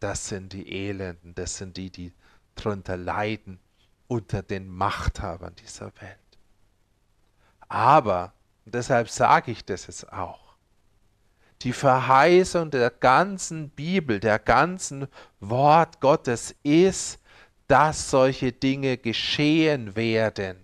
[0.00, 2.14] Das sind die Elenden, das sind die, die
[2.54, 3.60] drunter leiden
[4.06, 6.38] unter den Machthabern dieser Welt.
[7.68, 8.32] Aber,
[8.64, 10.56] deshalb sage ich das jetzt auch,
[11.60, 15.08] die Verheißung der ganzen Bibel, der ganzen
[15.40, 17.20] Wort Gottes ist,
[17.68, 20.56] dass solche Dinge geschehen werden.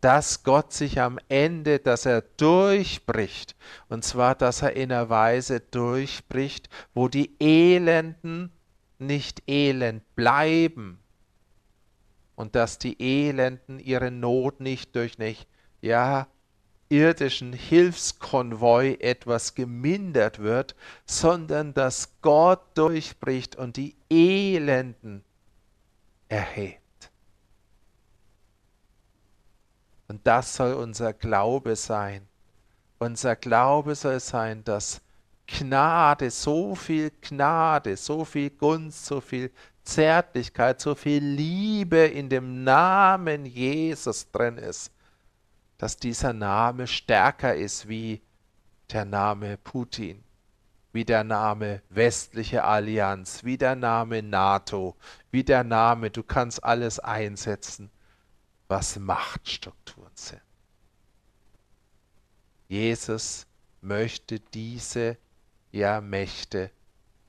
[0.00, 3.54] Dass Gott sich am Ende, dass er durchbricht.
[3.88, 8.52] Und zwar, dass er in einer Weise durchbricht, wo die Elenden
[8.98, 10.98] nicht elend bleiben.
[12.34, 15.46] Und dass die Elenden ihre Not nicht durch nicht,
[15.80, 16.26] ja,
[16.88, 20.74] irdischen Hilfskonvoi etwas gemindert wird,
[21.06, 25.24] sondern dass Gott durchbricht und die Elenden
[26.32, 27.10] erhebt.
[30.08, 32.26] Und das soll unser Glaube sein.
[32.98, 35.02] Unser Glaube soll sein, dass
[35.46, 39.50] Gnade, so viel Gnade, so viel Gunst, so viel
[39.82, 44.90] Zärtlichkeit, so viel Liebe in dem Namen Jesus drin ist,
[45.76, 48.22] dass dieser Name stärker ist wie
[48.90, 50.22] der Name Putin,
[50.92, 54.94] wie der Name westliche Allianz, wie der Name NATO,
[55.32, 57.90] wie der Name, du kannst alles einsetzen,
[58.68, 60.42] was Machtstrukturen sind.
[62.68, 63.46] Jesus
[63.80, 65.18] möchte diese
[65.72, 66.70] ja Mächte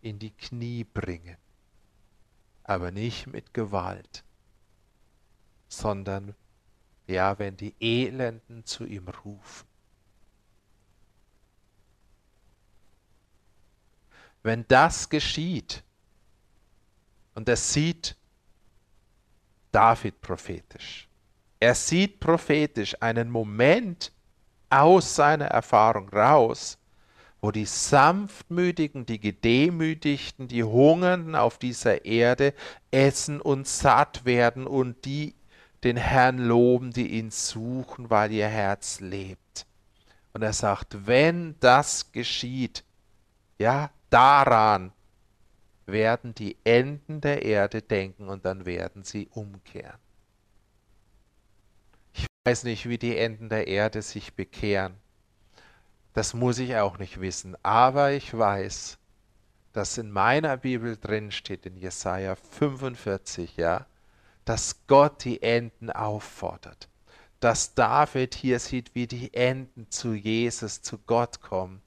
[0.02, 1.38] in die Knie bringen,
[2.64, 4.24] aber nicht mit Gewalt,
[5.70, 6.36] sondern
[7.08, 9.68] ja, wenn die Elenden zu ihm rufen.
[14.42, 15.84] Wenn das geschieht,
[17.36, 18.16] und das sieht
[19.72, 21.08] David prophetisch,
[21.60, 24.12] er sieht prophetisch einen Moment
[24.70, 26.78] aus seiner Erfahrung raus,
[27.42, 32.54] wo die Sanftmütigen, die Gedemütigten, die Hungernden auf dieser Erde
[32.92, 35.36] essen und satt werden und die
[35.84, 39.66] den Herrn loben, die ihn suchen, weil ihr Herz lebt.
[40.32, 42.84] Und er sagt, wenn das geschieht,
[43.60, 44.92] ja, daran
[45.86, 50.00] werden die Enden der Erde denken und dann werden sie umkehren.
[52.14, 54.96] Ich weiß nicht, wie die Enden der Erde sich bekehren.
[56.14, 58.98] Das muss ich auch nicht wissen, aber ich weiß,
[59.74, 63.88] dass in meiner Bibel drin steht in Jesaja 45, ja,
[64.46, 66.88] dass Gott die Enden auffordert,
[67.40, 71.82] dass David hier sieht, wie die Enden zu Jesus, zu Gott kommen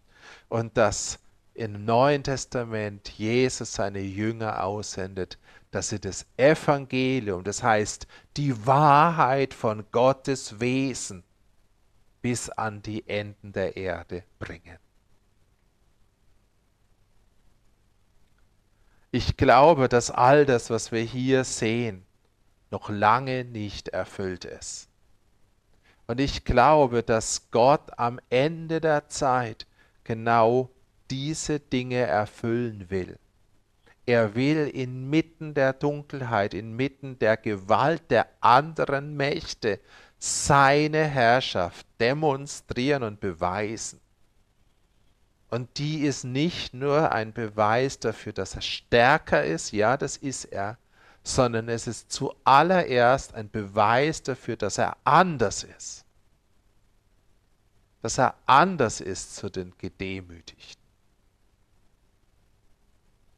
[0.49, 1.21] und dass
[1.57, 5.39] im Neuen Testament Jesus seine Jünger aussendet,
[5.71, 11.25] dass sie das Evangelium, das heißt die Wahrheit von Gottes Wesen,
[12.21, 14.79] bis an die Enden der Erde bringen.
[19.11, 22.05] Ich glaube, dass all das, was wir hier sehen,
[22.71, 24.89] noch lange nicht erfüllt ist.
[26.07, 29.67] Und ich glaube, dass Gott am Ende der Zeit
[30.05, 30.71] genau
[31.11, 33.19] diese Dinge erfüllen will.
[34.07, 39.81] Er will inmitten der Dunkelheit, inmitten der Gewalt der anderen Mächte
[40.19, 44.01] seine Herrschaft demonstrieren und beweisen.
[45.49, 50.45] Und die ist nicht nur ein Beweis dafür, dass er stärker ist, ja, das ist
[50.47, 50.79] er,
[51.23, 56.05] sondern es ist zuallererst ein Beweis dafür, dass er anders ist.
[58.03, 60.86] Dass er anders ist zu den Gedemütigten.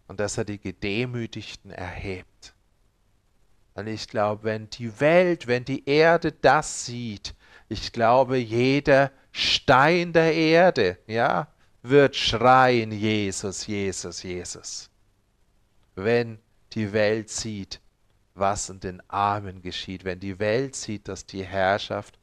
[0.08, 2.54] Und dass er die Gedemütigten erhebt.
[3.74, 7.34] Und ich glaube, wenn die Welt, wenn die Erde das sieht,
[7.68, 11.46] ich glaube, jeder Stein der Erde, ja,
[11.82, 14.90] wird schreien, Jesus, Jesus, Jesus.
[15.94, 16.40] Wenn
[16.72, 17.80] die Welt sieht,
[18.34, 22.18] was in den Armen geschieht, wenn die Welt sieht, dass die Herrschaft,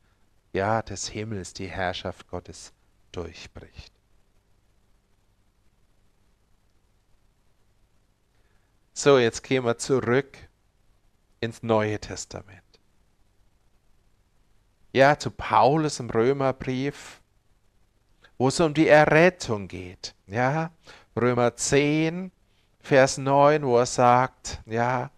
[0.52, 2.74] ja, des Himmels, die Herrschaft Gottes
[3.12, 3.95] durchbricht.
[8.98, 10.38] So, jetzt gehen wir zurück
[11.41, 12.64] ins Neue Testament.
[14.93, 17.20] Ja, zu Paulus im Römerbrief,
[18.38, 20.16] wo es um die Errettung geht.
[20.28, 20.72] Ja,
[21.14, 22.32] Römer 10,
[22.80, 25.12] Vers 9, wo er sagt, ja,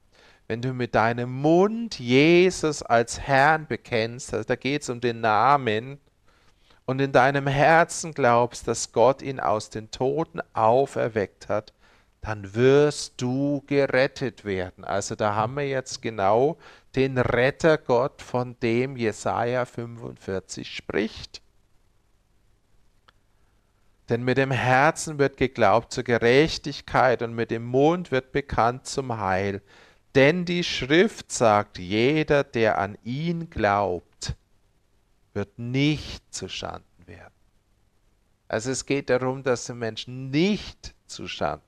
[0.47, 5.21] wenn du mit deinem Mund Jesus als Herrn bekennst, also da geht es um den
[5.21, 5.99] Namen,
[6.88, 11.73] und in deinem Herzen glaubst, dass Gott ihn aus den Toten auferweckt hat,
[12.22, 14.84] dann wirst du gerettet werden.
[14.84, 16.57] Also da haben wir jetzt genau
[16.95, 21.41] den Rettergott, von dem Jesaja 45 spricht.
[24.09, 29.20] Denn mit dem Herzen wird geglaubt zur Gerechtigkeit und mit dem Mund wird bekannt zum
[29.20, 29.61] Heil.
[30.15, 34.36] Denn die Schrift sagt, jeder, der an ihn glaubt,
[35.34, 37.34] wird nicht zuschanden werden.
[38.47, 41.66] Also es geht darum, dass die Menschen nicht zuschanden.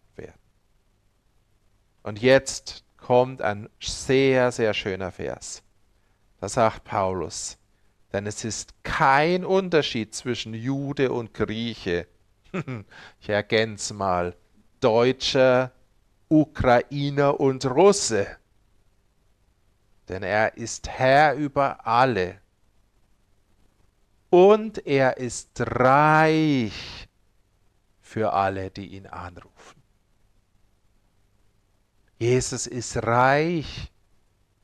[2.04, 5.64] Und jetzt kommt ein sehr, sehr schöner Vers.
[6.40, 7.58] Da sagt Paulus,
[8.14, 12.08] denn es ist kein Unterschied zwischen Jude und Grieche.
[13.20, 14.36] ich ergänze mal,
[14.80, 15.72] Deutscher,
[16.30, 18.28] Ukrainer und Russe.
[20.08, 22.40] Denn er ist Herr über alle.
[24.30, 27.08] Und er ist reich
[28.02, 29.79] für alle, die ihn anrufen.
[32.20, 33.92] Jesus ist reich.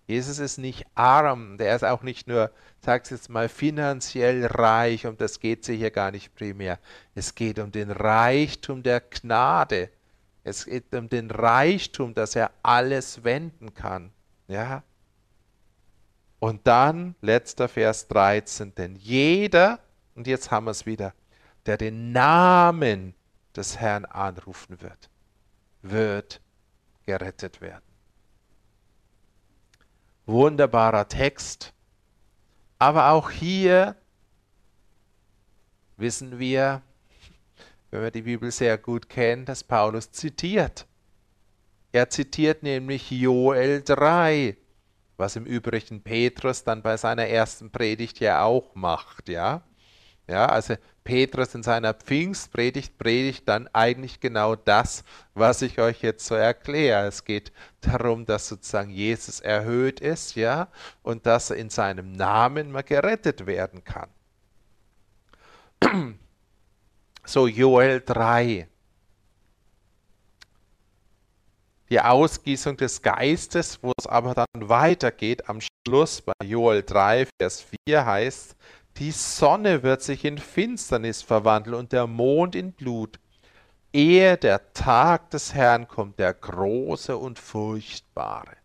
[0.08, 5.18] Jesus ist nicht arm, der ist auch nicht nur, sag's jetzt mal, finanziell reich, um
[5.18, 6.78] das geht es hier gar nicht primär.
[7.16, 9.89] Es geht um den Reichtum der Gnade.
[10.43, 14.12] Es geht um den Reichtum, dass er alles wenden kann.
[14.47, 14.84] Ja?
[16.38, 19.80] Und dann, letzter Vers 13, denn jeder,
[20.14, 21.16] und jetzt haben wir es wieder,
[21.66, 23.16] der den Namen
[23.56, 25.10] des Herrn anrufen wird,
[25.82, 26.41] wird
[27.06, 27.84] gerettet werden.
[30.26, 31.74] Wunderbarer Text.
[32.80, 33.95] Aber auch hier
[35.97, 36.82] wissen wir,
[37.91, 40.86] wenn wir die Bibel sehr gut kennen, dass Paulus zitiert.
[41.91, 44.58] Er zitiert nämlich Joel 3,
[45.16, 49.62] was im Übrigen Petrus dann bei seiner ersten Predigt ja auch macht, ja.
[50.28, 50.76] Ja, also
[51.06, 55.03] Petrus in seiner Pfingstpredigt predigt dann eigentlich genau das,
[55.36, 57.08] was ich euch jetzt so erkläre.
[57.08, 60.68] Es geht darum, dass sozusagen Jesus erhöht ist, ja,
[61.03, 64.10] und dass er in seinem Namen mal gerettet werden kann.
[67.28, 68.68] So Joel 3.
[71.89, 77.66] Die Ausgießung des Geistes, wo es aber dann weitergeht am Schluss bei Joel 3, Vers
[77.88, 78.56] 4 heißt,
[78.98, 83.20] die Sonne wird sich in Finsternis verwandeln und der Mond in Blut,
[83.91, 88.56] ehe der Tag des Herrn kommt, der große und furchtbare.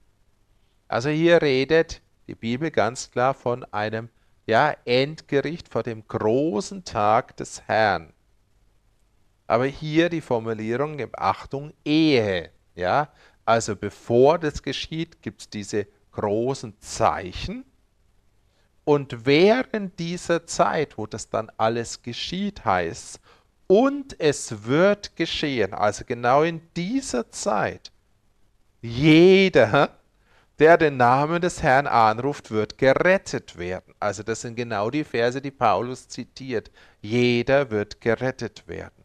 [0.87, 4.09] Also hier redet die Bibel ganz klar von einem
[4.47, 8.12] ja, Endgericht, vor dem großen Tag des Herrn.
[9.47, 12.51] Aber hier die Formulierung, Achtung, Ehe.
[12.76, 13.12] Ja,
[13.45, 17.64] also bevor das geschieht, gibt es diese großen Zeichen
[18.91, 23.20] und während dieser Zeit, wo das dann alles geschieht, heißt,
[23.68, 27.93] und es wird geschehen, also genau in dieser Zeit,
[28.82, 29.97] jeder,
[30.59, 33.95] der den Namen des Herrn anruft, wird gerettet werden.
[34.01, 36.72] Also das sind genau die Verse, die Paulus zitiert.
[37.01, 39.05] Jeder wird gerettet werden.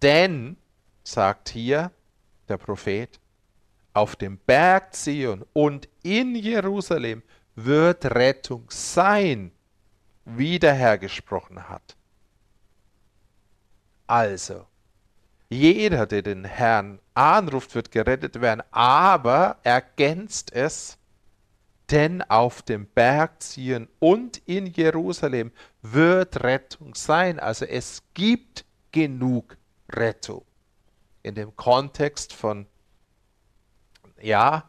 [0.00, 0.56] Denn,
[1.02, 1.90] sagt hier
[2.48, 3.20] der Prophet,
[3.94, 7.22] auf dem Berg Zion und in Jerusalem
[7.54, 9.52] wird Rettung sein,
[10.24, 11.96] wie der Herr gesprochen hat.
[14.06, 14.66] Also,
[15.48, 20.98] jeder, der den Herrn anruft, wird gerettet werden, aber ergänzt es,
[21.90, 27.38] denn auf dem Berg Zion und in Jerusalem wird Rettung sein.
[27.38, 29.56] Also es gibt genug
[29.90, 30.44] Rettung.
[31.22, 32.66] In dem Kontext von
[34.24, 34.64] ja,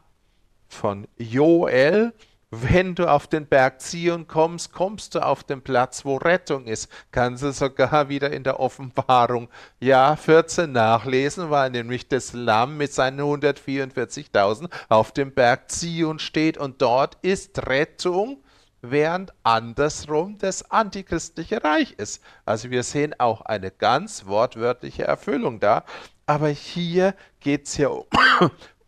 [0.68, 2.12] von Joel,
[2.50, 6.88] wenn du auf den Berg Zion kommst, kommst du auf den Platz, wo Rettung ist.
[7.10, 9.48] Kannst du sogar wieder in der Offenbarung,
[9.80, 16.56] ja, 14 nachlesen, weil nämlich das Lamm mit seinen 144.000 auf dem Berg Zion steht
[16.56, 18.42] und dort ist Rettung,
[18.82, 22.22] während andersrum das antichristliche Reich ist.
[22.44, 25.84] Also wir sehen auch eine ganz wortwörtliche Erfüllung da.
[26.26, 28.06] Aber hier geht es ja um,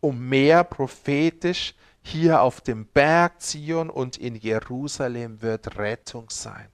[0.01, 6.67] um mehr prophetisch hier auf dem Berg Zion und in Jerusalem wird Rettung sein.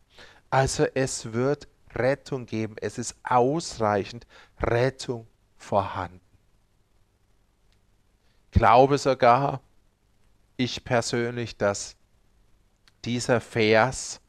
[0.49, 2.75] Also es wird Rettung geben.
[2.79, 4.25] Es ist ausreichend
[4.61, 6.21] Rettung vorhanden.
[8.51, 9.61] Ich glaube sogar,
[10.55, 11.97] ich persönlich, dass
[13.03, 14.21] dieser Vers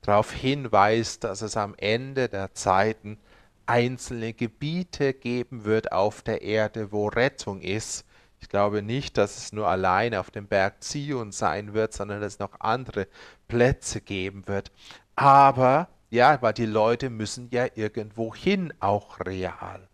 [0.00, 3.18] darauf hinweist, dass es am Ende der Zeiten
[3.66, 8.05] einzelne Gebiete geben wird auf der Erde, wo Rettung ist
[8.46, 12.34] ich glaube nicht, dass es nur allein auf dem Berg Zion sein wird, sondern dass
[12.34, 13.08] es noch andere
[13.48, 14.70] Plätze geben wird.
[15.16, 19.88] Aber Ja, weil die Leute müssen ja irgendwo hin, auch real.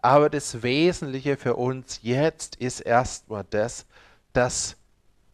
[0.00, 3.86] Aber das Wesentliche für uns jetzt ist erstmal das,
[4.32, 4.76] dass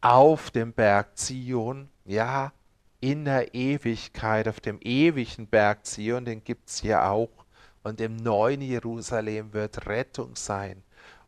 [0.00, 2.52] auf dem Berg Zion, ja,
[3.00, 7.30] in der Ewigkeit, auf dem ewigen Berg Zion, den gibt es hier auch,
[7.84, 10.82] und im neuen Jerusalem wird Rettung sein.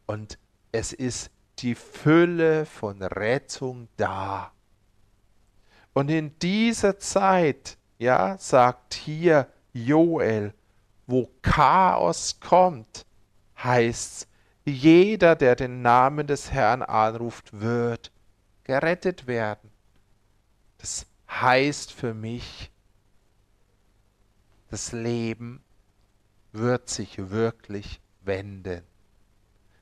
[0.06, 0.38] Und
[0.76, 4.52] es ist die Fülle von Rettung da.
[5.94, 10.52] Und in dieser Zeit, ja, sagt hier Joel,
[11.06, 13.06] wo Chaos kommt,
[13.56, 14.28] heißt
[14.66, 18.12] jeder, der den Namen des Herrn anruft, wird
[18.64, 19.70] gerettet werden.
[20.76, 22.70] Das heißt für mich,
[24.68, 25.62] das Leben
[26.52, 28.82] wird sich wirklich wenden,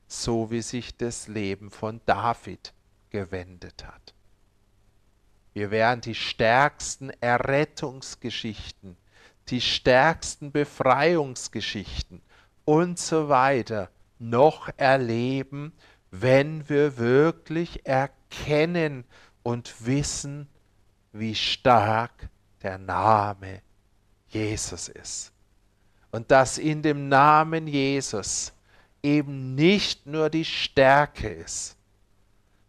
[0.06, 2.72] so wie sich das Leben von David
[3.10, 4.14] gewendet hat.
[5.52, 8.96] Wir werden die stärksten Errettungsgeschichten,
[9.48, 12.22] die stärksten Befreiungsgeschichten
[12.64, 15.72] und so weiter noch erleben,
[16.10, 19.04] wenn wir wirklich erkennen
[19.42, 20.48] und wissen,
[21.12, 22.28] wie stark
[22.62, 23.62] der Name
[24.28, 25.32] Jesus ist.
[26.10, 28.53] Und dass in dem Namen Jesus
[29.04, 31.76] eben nicht nur die Stärke ist,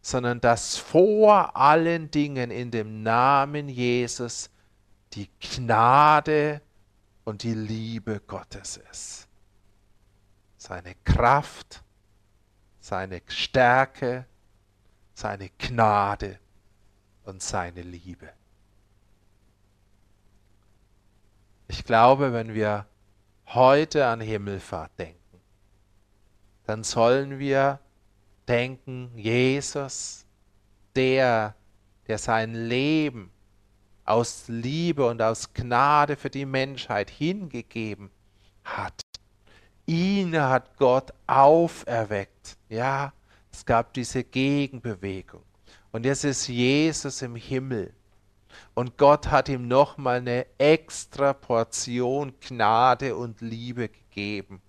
[0.01, 4.49] sondern dass vor allen Dingen in dem Namen Jesus
[5.13, 6.61] die Gnade
[7.23, 9.27] und die Liebe Gottes ist.
[10.57, 11.83] Seine Kraft,
[12.81, 14.25] seine Stärke,
[15.13, 16.37] seine Gnade
[17.23, 18.29] und seine Liebe.
[21.67, 22.85] Ich glaube, wenn wir
[23.47, 25.24] heute an Himmelfahrt denken,
[26.65, 27.79] dann sollen wir
[28.47, 30.25] denken, Jesus,
[30.95, 31.55] der,
[32.07, 33.31] der sein Leben
[34.05, 38.11] aus Liebe und aus Gnade für die Menschheit hingegeben
[38.63, 39.01] hat.
[39.87, 42.57] Ihn hat Gott auferweckt.
[42.69, 43.13] Ja,
[43.51, 45.43] es gab diese Gegenbewegung.
[45.91, 47.93] Und jetzt ist Jesus im Himmel.
[48.73, 54.61] Und Gott hat ihm nochmal eine extra Portion Gnade und Liebe gegeben.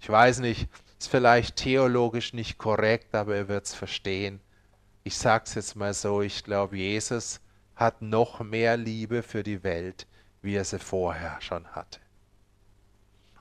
[0.00, 0.68] Ich weiß nicht,
[0.98, 4.40] ist vielleicht theologisch nicht korrekt, aber er wird es verstehen.
[5.04, 7.40] Ich sage es jetzt mal so, ich glaube, Jesus
[7.76, 10.06] hat noch mehr Liebe für die Welt,
[10.42, 12.00] wie er sie vorher schon hatte.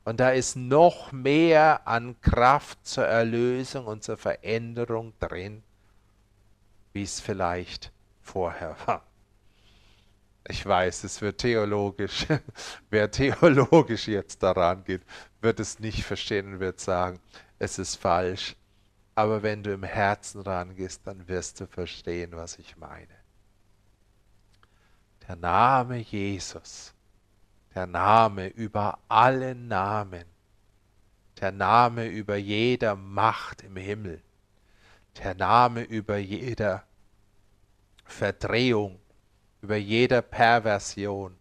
[0.03, 5.63] Und da ist noch mehr an Kraft zur Erlösung und zur Veränderung drin,
[6.93, 7.91] wie es vielleicht
[8.21, 9.03] vorher war.
[10.49, 12.25] Ich weiß, es wird theologisch.
[12.89, 15.01] Wer theologisch jetzt daran geht,
[15.41, 17.19] wird es nicht verstehen und wird sagen,
[17.59, 18.55] es ist falsch.
[19.13, 23.17] Aber wenn du im Herzen rangehst, dann wirst du verstehen, was ich meine.
[25.27, 26.93] Der Name Jesus,
[27.75, 30.23] der Name über alle Namen,
[31.41, 34.21] der Name über jeder Macht im Himmel,
[35.17, 36.85] der Name über jeder
[38.05, 38.99] Verdrehung,
[39.61, 41.35] über jeder Perversion,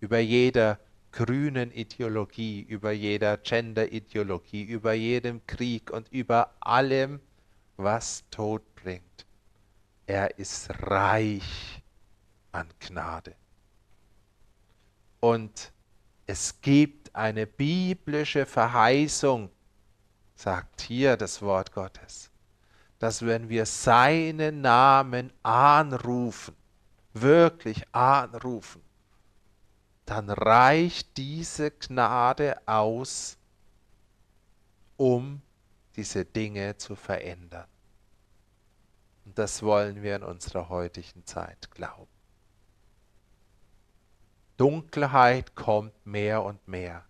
[0.00, 0.78] über jeder
[1.12, 7.20] grünen Ideologie, über jeder Gender-Ideologie, über jedem Krieg und über allem,
[7.76, 9.26] was Tod bringt.
[10.06, 11.82] Er ist reich
[12.50, 13.34] an Gnade.
[15.20, 15.72] Und
[16.26, 19.50] es gibt eine biblische Verheißung,
[20.34, 22.30] sagt hier das Wort Gottes,
[22.98, 26.56] dass wenn wir seinen Namen anrufen,
[27.14, 28.82] wirklich anrufen,
[30.04, 33.38] dann reicht diese Gnade aus,
[34.96, 35.40] um
[35.96, 37.66] diese Dinge zu verändern.
[39.24, 42.08] Und das wollen wir in unserer heutigen Zeit glauben.
[44.56, 47.04] Dunkelheit kommt mehr und mehr.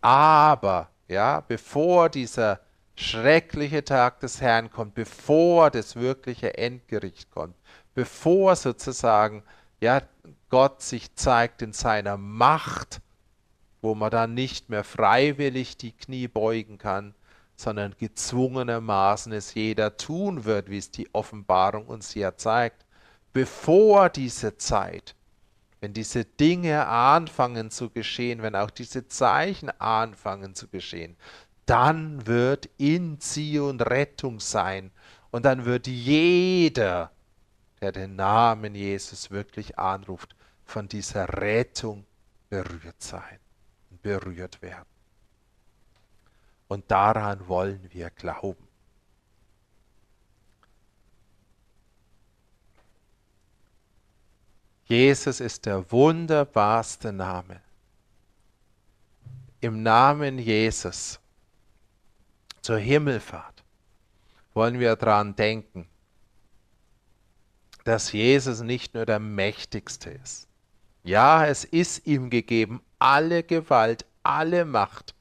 [0.00, 2.60] Aber, ja, bevor dieser
[2.96, 7.56] schreckliche Tag des Herrn kommt, bevor das wirkliche Endgericht kommt,
[7.94, 9.42] bevor sozusagen
[9.80, 10.02] ja,
[10.48, 13.00] Gott sich zeigt in seiner Macht,
[13.80, 17.14] wo man dann nicht mehr freiwillig die Knie beugen kann,
[17.56, 22.84] sondern gezwungenermaßen es jeder tun wird, wie es die Offenbarung uns ja zeigt,
[23.32, 25.14] bevor diese Zeit,
[25.80, 31.16] wenn diese Dinge anfangen zu geschehen, wenn auch diese Zeichen anfangen zu geschehen,
[31.66, 34.92] dann wird in Zion Rettung sein.
[35.30, 37.10] Und dann wird jeder,
[37.82, 42.06] der den Namen Jesus wirklich anruft, von dieser Rettung
[42.48, 43.40] berührt sein
[43.90, 44.86] und berührt werden.
[46.68, 48.68] Und daran wollen wir glauben.
[54.84, 57.60] Jesus ist der wunderbarste Name.
[59.60, 61.18] Im Namen Jesus
[62.60, 63.64] zur Himmelfahrt
[64.54, 65.88] wollen wir daran denken,
[67.84, 70.48] dass Jesus nicht nur der Mächtigste ist.
[71.04, 75.14] Ja, es ist ihm gegeben alle Gewalt, alle Macht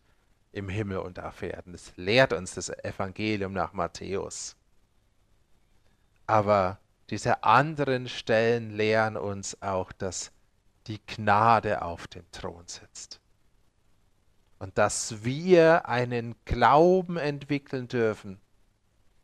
[0.51, 1.71] im Himmel und auf Erden.
[1.71, 4.55] Das lehrt uns das Evangelium nach Matthäus.
[6.27, 6.77] Aber
[7.09, 10.31] diese anderen Stellen lehren uns auch, dass
[10.87, 13.19] die Gnade auf dem Thron sitzt.
[14.59, 18.39] Und dass wir einen Glauben entwickeln dürfen,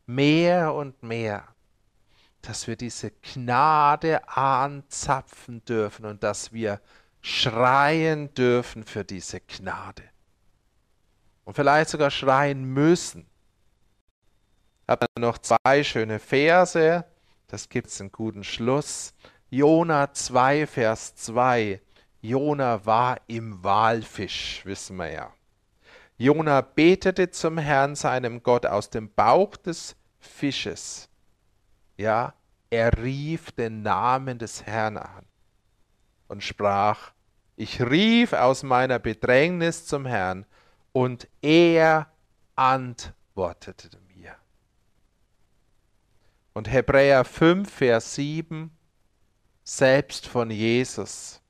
[0.08, 1.48] mehr und mehr,
[2.42, 6.82] dass wir diese Gnade anzapfen dürfen und dass wir
[7.22, 10.04] schreien dürfen für diese Gnade.
[11.44, 13.26] Und vielleicht sogar schreien müssen.
[14.84, 17.06] Ich habe noch zwei schöne Verse,
[17.48, 19.14] das gibt es einen guten Schluss.
[19.50, 21.82] Jona 2, Vers 2.
[22.22, 25.34] Jona war im Walfisch, wissen wir ja.
[26.18, 31.07] Jona betete zum Herrn, seinem Gott, aus dem Bauch des Fisches.
[31.98, 32.34] Ja,
[32.70, 35.26] er rief den Namen des Herrn an
[36.28, 37.12] und sprach,
[37.56, 40.46] ich rief aus meiner Bedrängnis zum Herrn,
[40.94, 42.12] und er
[42.56, 44.36] antwortete mir.
[46.54, 48.72] Und Hebräer 5, Vers 7,
[49.64, 51.42] selbst von Jesus.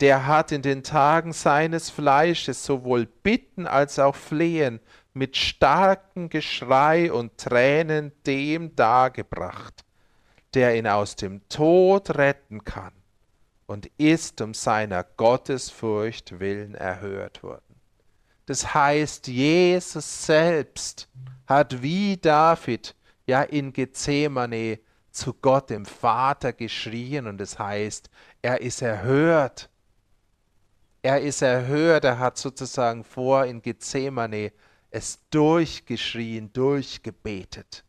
[0.00, 4.80] Der hat in den Tagen seines Fleisches sowohl Bitten als auch Flehen
[5.14, 9.84] mit starkem Geschrei und Tränen dem dargebracht,
[10.54, 12.92] der ihn aus dem Tod retten kann
[13.66, 17.62] und ist um seiner Gottesfurcht willen erhört worden.
[18.46, 21.08] Das heißt, Jesus selbst
[21.46, 22.94] hat wie David
[23.26, 24.80] ja in Gethsemane
[25.10, 28.08] zu Gott dem Vater geschrien und das heißt,
[28.40, 29.68] er ist erhört.
[31.02, 34.52] Er ist erhört, er hat sozusagen vor in Gethsemane
[34.90, 37.84] es durchgeschrien, durchgebetet.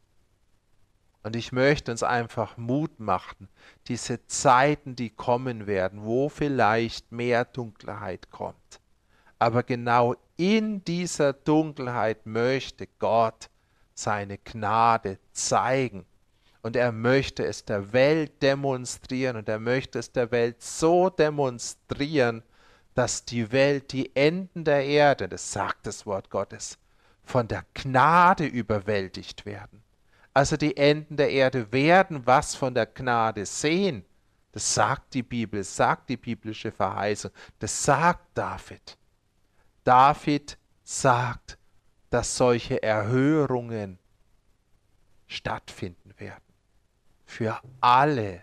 [1.24, 3.50] Und ich möchte uns einfach Mut machen,
[3.88, 8.80] diese Zeiten, die kommen werden, wo vielleicht mehr Dunkelheit kommt.
[9.38, 13.50] Aber genau in dieser Dunkelheit möchte Gott
[13.94, 16.06] seine Gnade zeigen.
[16.62, 22.44] Und er möchte es der Welt demonstrieren und er möchte es der Welt so demonstrieren,
[22.96, 26.78] dass die Welt, die Enden der Erde, das sagt das Wort Gottes,
[27.30, 29.84] von der Gnade überwältigt werden.
[30.34, 34.04] Also die Enden der Erde werden was von der Gnade sehen.
[34.52, 38.98] Das sagt die Bibel, sagt die biblische Verheißung, das sagt David.
[39.84, 41.60] David sagt,
[42.10, 44.00] dass solche Erhörungen
[45.28, 46.54] stattfinden werden.
[47.28, 48.42] Für alle,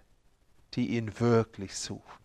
[0.75, 2.23] die ihn wirklich suchen.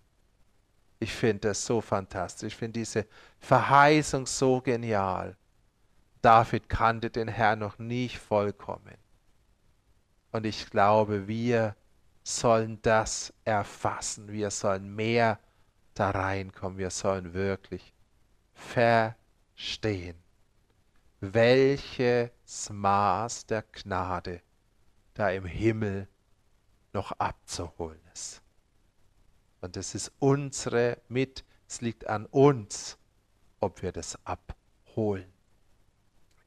[1.00, 2.54] Ich finde das so fantastisch.
[2.54, 3.08] Ich finde diese
[3.40, 5.36] Verheißung so genial.
[6.22, 8.98] David kannte den Herrn noch nicht vollkommen.
[10.32, 11.76] Und ich glaube, wir
[12.24, 14.32] sollen das erfassen.
[14.32, 15.40] Wir sollen mehr
[15.94, 16.78] da reinkommen.
[16.78, 17.94] Wir sollen wirklich
[18.54, 20.16] verstehen,
[21.20, 24.42] welches Maß der Gnade
[25.14, 26.08] da im Himmel
[26.94, 28.42] noch abzuholen ist.
[29.62, 32.98] Und es ist unsere mit, es liegt an uns,
[33.60, 35.32] ob wir das abholen.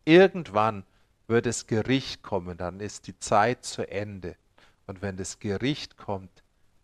[0.04, 0.84] Irgendwann
[1.26, 4.36] wird das Gericht kommen, dann ist die Zeit zu Ende.
[4.86, 6.42] Und wenn das Gericht kommt,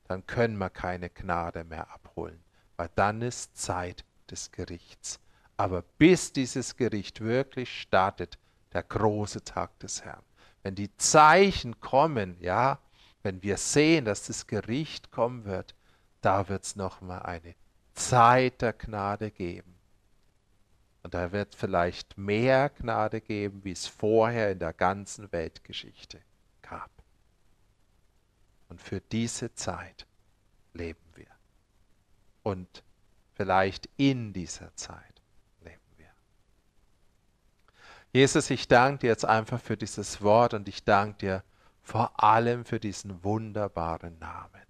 [0.09, 2.43] dann können wir keine Gnade mehr abholen,
[2.77, 5.21] weil dann ist Zeit des Gerichts.
[5.57, 8.39] Aber bis dieses Gericht wirklich startet,
[8.73, 10.23] der große Tag des Herrn,
[10.63, 12.79] wenn die Zeichen kommen, ja,
[13.23, 15.75] wenn wir sehen, dass das Gericht kommen wird,
[16.23, 17.55] da wird es nochmal eine
[17.95, 19.75] Zeit der Gnade geben.
[21.03, 26.21] Und da wird vielleicht mehr Gnade geben, wie es vorher in der ganzen Weltgeschichte
[26.63, 26.91] gab.
[28.69, 30.07] Und für diese Zeit
[30.75, 31.27] leben wir.
[32.43, 32.83] Und
[33.35, 35.23] vielleicht in dieser Zeit
[35.65, 36.11] leben wir.
[38.13, 41.45] Jesus, ich danke dir jetzt einfach für dieses Wort und ich danke dir
[41.83, 44.63] vor allem für diesen wunderbaren Namen.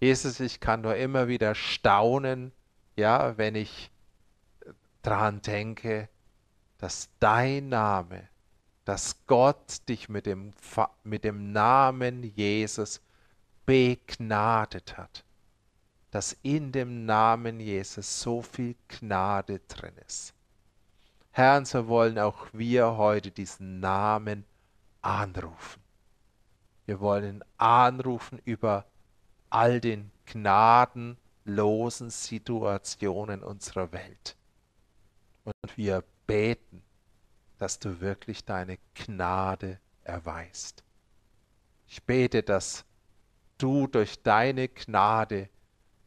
[0.00, 2.52] Jesus, ich kann nur immer wieder staunen,
[2.96, 3.90] ja, wenn ich
[5.08, 6.10] dran denke,
[6.76, 8.28] dass dein Name,
[8.84, 10.52] dass Gott dich mit dem,
[11.02, 13.00] mit dem Namen Jesus
[13.64, 15.24] begnadet hat,
[16.10, 20.34] dass in dem Namen Jesus so viel Gnade drin ist.
[21.30, 24.44] Herr, so wollen auch wir heute diesen Namen
[25.00, 25.82] anrufen.
[26.84, 28.84] Wir wollen ihn anrufen über
[29.48, 34.37] all den gnadenlosen Situationen unserer Welt.
[35.48, 36.82] Und wir beten,
[37.58, 40.84] dass du wirklich deine Gnade erweist.
[41.86, 42.84] Ich bete, dass
[43.56, 45.48] du durch deine Gnade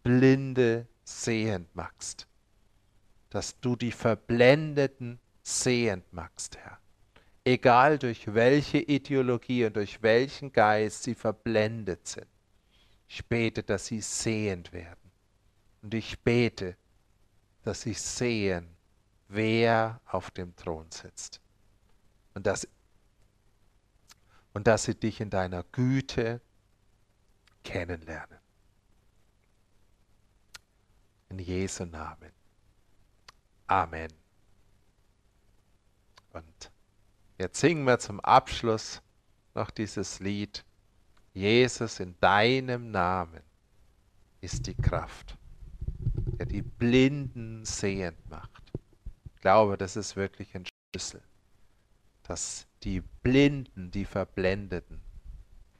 [0.03, 2.27] Blinde sehend machst,
[3.29, 6.77] dass du die Verblendeten sehend machst, Herr.
[7.43, 12.27] Egal durch welche Ideologie und durch welchen Geist sie verblendet sind.
[13.07, 15.11] Ich bete, dass sie sehend werden.
[15.81, 16.77] Und ich bete,
[17.63, 18.69] dass sie sehen,
[19.32, 21.39] wer auf dem Thron sitzt.
[22.34, 22.67] Und dass,
[24.53, 26.41] und dass sie dich in deiner Güte
[27.63, 28.39] kennenlernen.
[31.29, 32.32] In Jesu Namen.
[33.67, 34.11] Amen.
[36.34, 36.71] Und
[37.38, 39.01] jetzt singen wir zum Abschluss
[39.53, 40.65] noch dieses Lied.
[41.34, 43.41] Jesus in deinem Namen
[44.41, 45.38] ist die Kraft,
[46.38, 48.61] der die Blinden sehend macht.
[49.41, 51.19] Ich glaube, das ist wirklich ein Schlüssel,
[52.21, 55.01] dass die Blinden, die Verblendeten,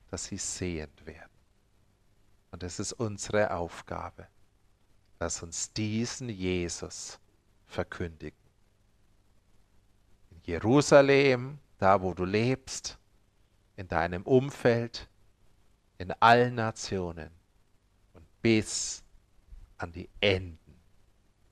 [0.10, 1.30] dass sie sehend werden.
[2.50, 4.28] Und es ist unsere Aufgabe.
[5.20, 7.20] Lass uns diesen Jesus
[7.68, 8.40] verkündigen.
[10.32, 12.98] In Jerusalem, da wo du lebst,
[13.76, 15.08] in deinem Umfeld,
[16.00, 17.30] in allen Nationen
[18.14, 19.04] und bis
[19.78, 20.82] an die Enden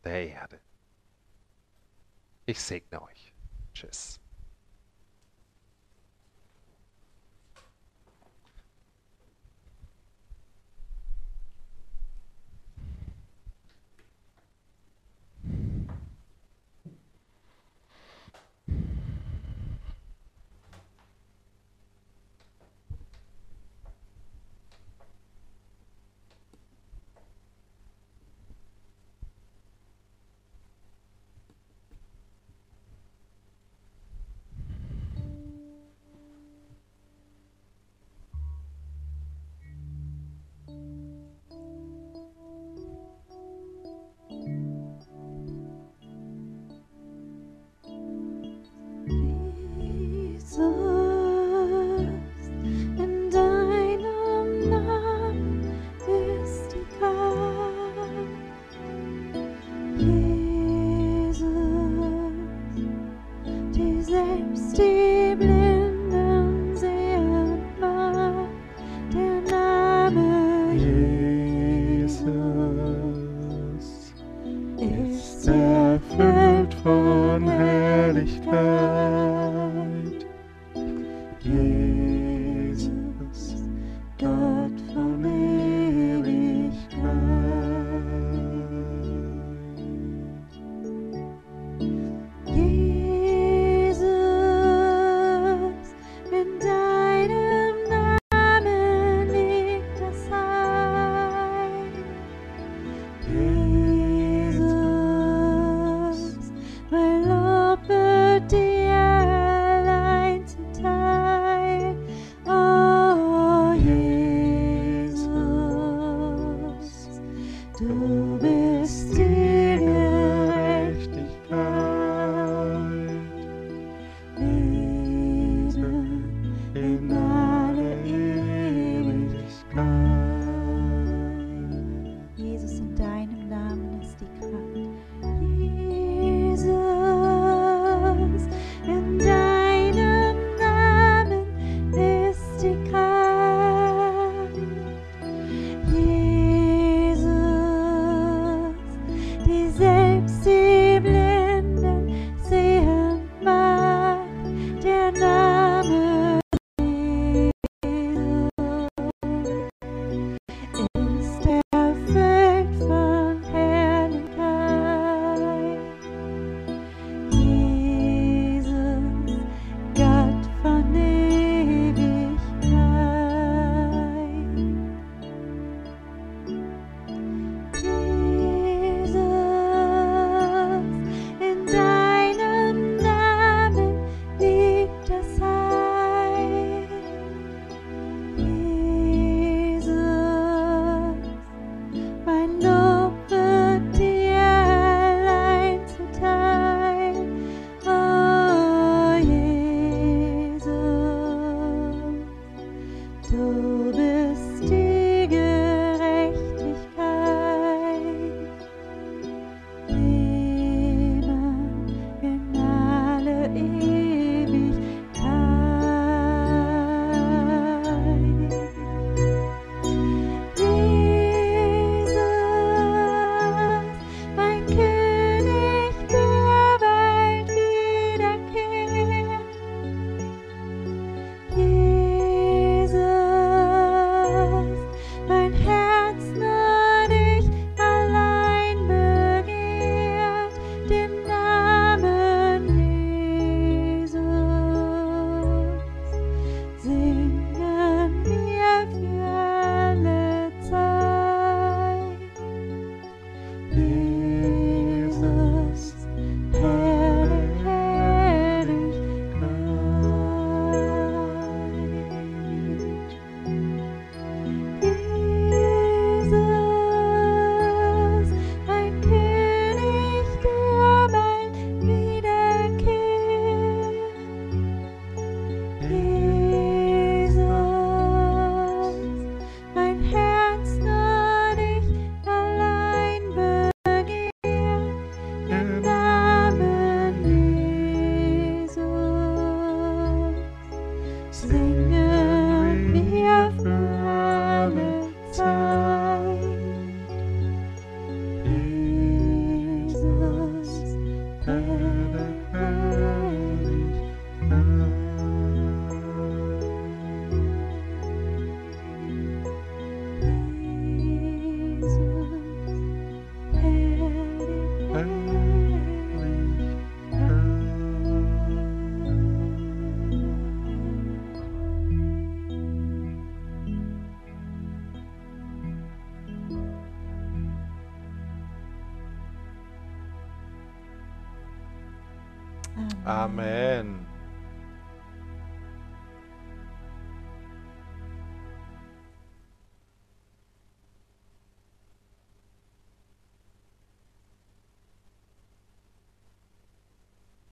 [0.03, 0.59] der Erde.
[2.49, 3.31] Ich segne euch.
[3.75, 4.19] Tschüss.
[50.59, 50.88] sun.